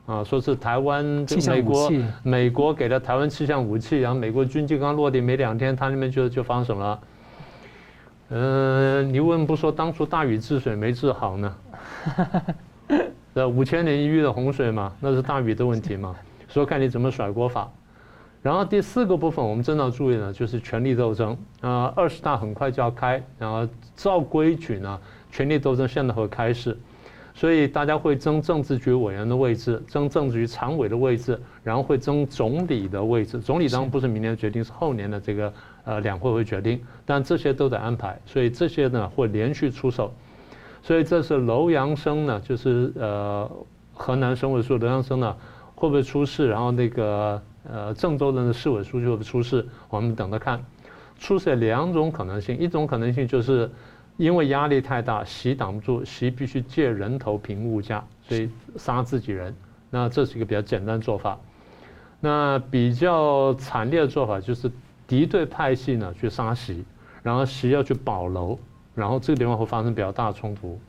[0.07, 1.05] 啊，说是台湾
[1.45, 1.91] 美国
[2.23, 6.99] 美国给了台湾气象武器，然后美国军机刚落地没两天，他那边就就发生了。
[8.29, 11.55] 嗯，你为什么不说当初大禹治水没治好呢？
[13.35, 16.15] 呃五千年一遇的洪水嘛，那是大禹的问题嘛。
[16.47, 17.69] 说看你怎么甩锅法。
[18.41, 21.37] 然后第四个部分我们真的要注意呢，就是权力斗争。
[21.59, 24.97] 啊，二十大很快就要开，然后照规矩呢，
[25.31, 26.77] 权力斗争现在会开始。
[27.39, 33.39] 所以大家会争政治局委员的位置，争政治局常委的位置，然后会争总理的位置。
[33.39, 35.53] 总理当然不是明年决定，是后年的这个
[35.85, 38.19] 呃两会会决定，但这些都得安排。
[38.25, 40.11] 所以这些呢会连续出手。
[40.81, 43.47] 所以这是楼阳生呢，就是呃
[43.93, 45.35] 河南省委书记楼阳生呢
[45.75, 46.49] 会不会出事？
[46.49, 49.63] 然后那个呃郑州的市委书记会不会出事？
[49.89, 50.59] 我们等着看。
[51.19, 53.69] 出现两种可能性，一种可能性就是。
[54.17, 59.55] 因为压力太大，习挡不住，习必须借人头平物价，所以杀自己人。
[59.89, 61.39] 那这是一个比较简单做法。
[62.19, 64.69] 那比较惨烈的做法就是
[65.05, 66.83] 敌对派系呢去杀习，
[67.21, 68.57] 然后习要去保楼，
[68.95, 70.79] 然后这个地方会发生比较大的冲突。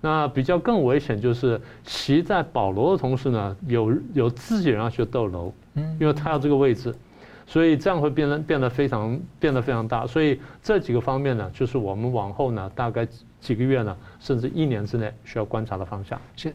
[0.00, 5.52] 那比较更危险就是习在保楼的同时呢，有有自己人要去斗楼，
[5.98, 6.94] 因为他要这个位置。
[7.52, 10.06] 所以这样会变得变得非常变得非常大。
[10.06, 13.06] 所以这几个方面呢，就是我们往后呢，大概
[13.42, 16.18] 几个月呢，甚至一年之内需要观察的方向。
[16.34, 16.54] 是，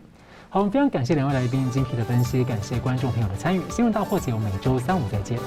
[0.50, 3.62] 好，我们非常感谢两位来宾精辟的分析，感谢观众朋友的参与。
[3.70, 5.38] 新闻大破解，我们每周三五再见。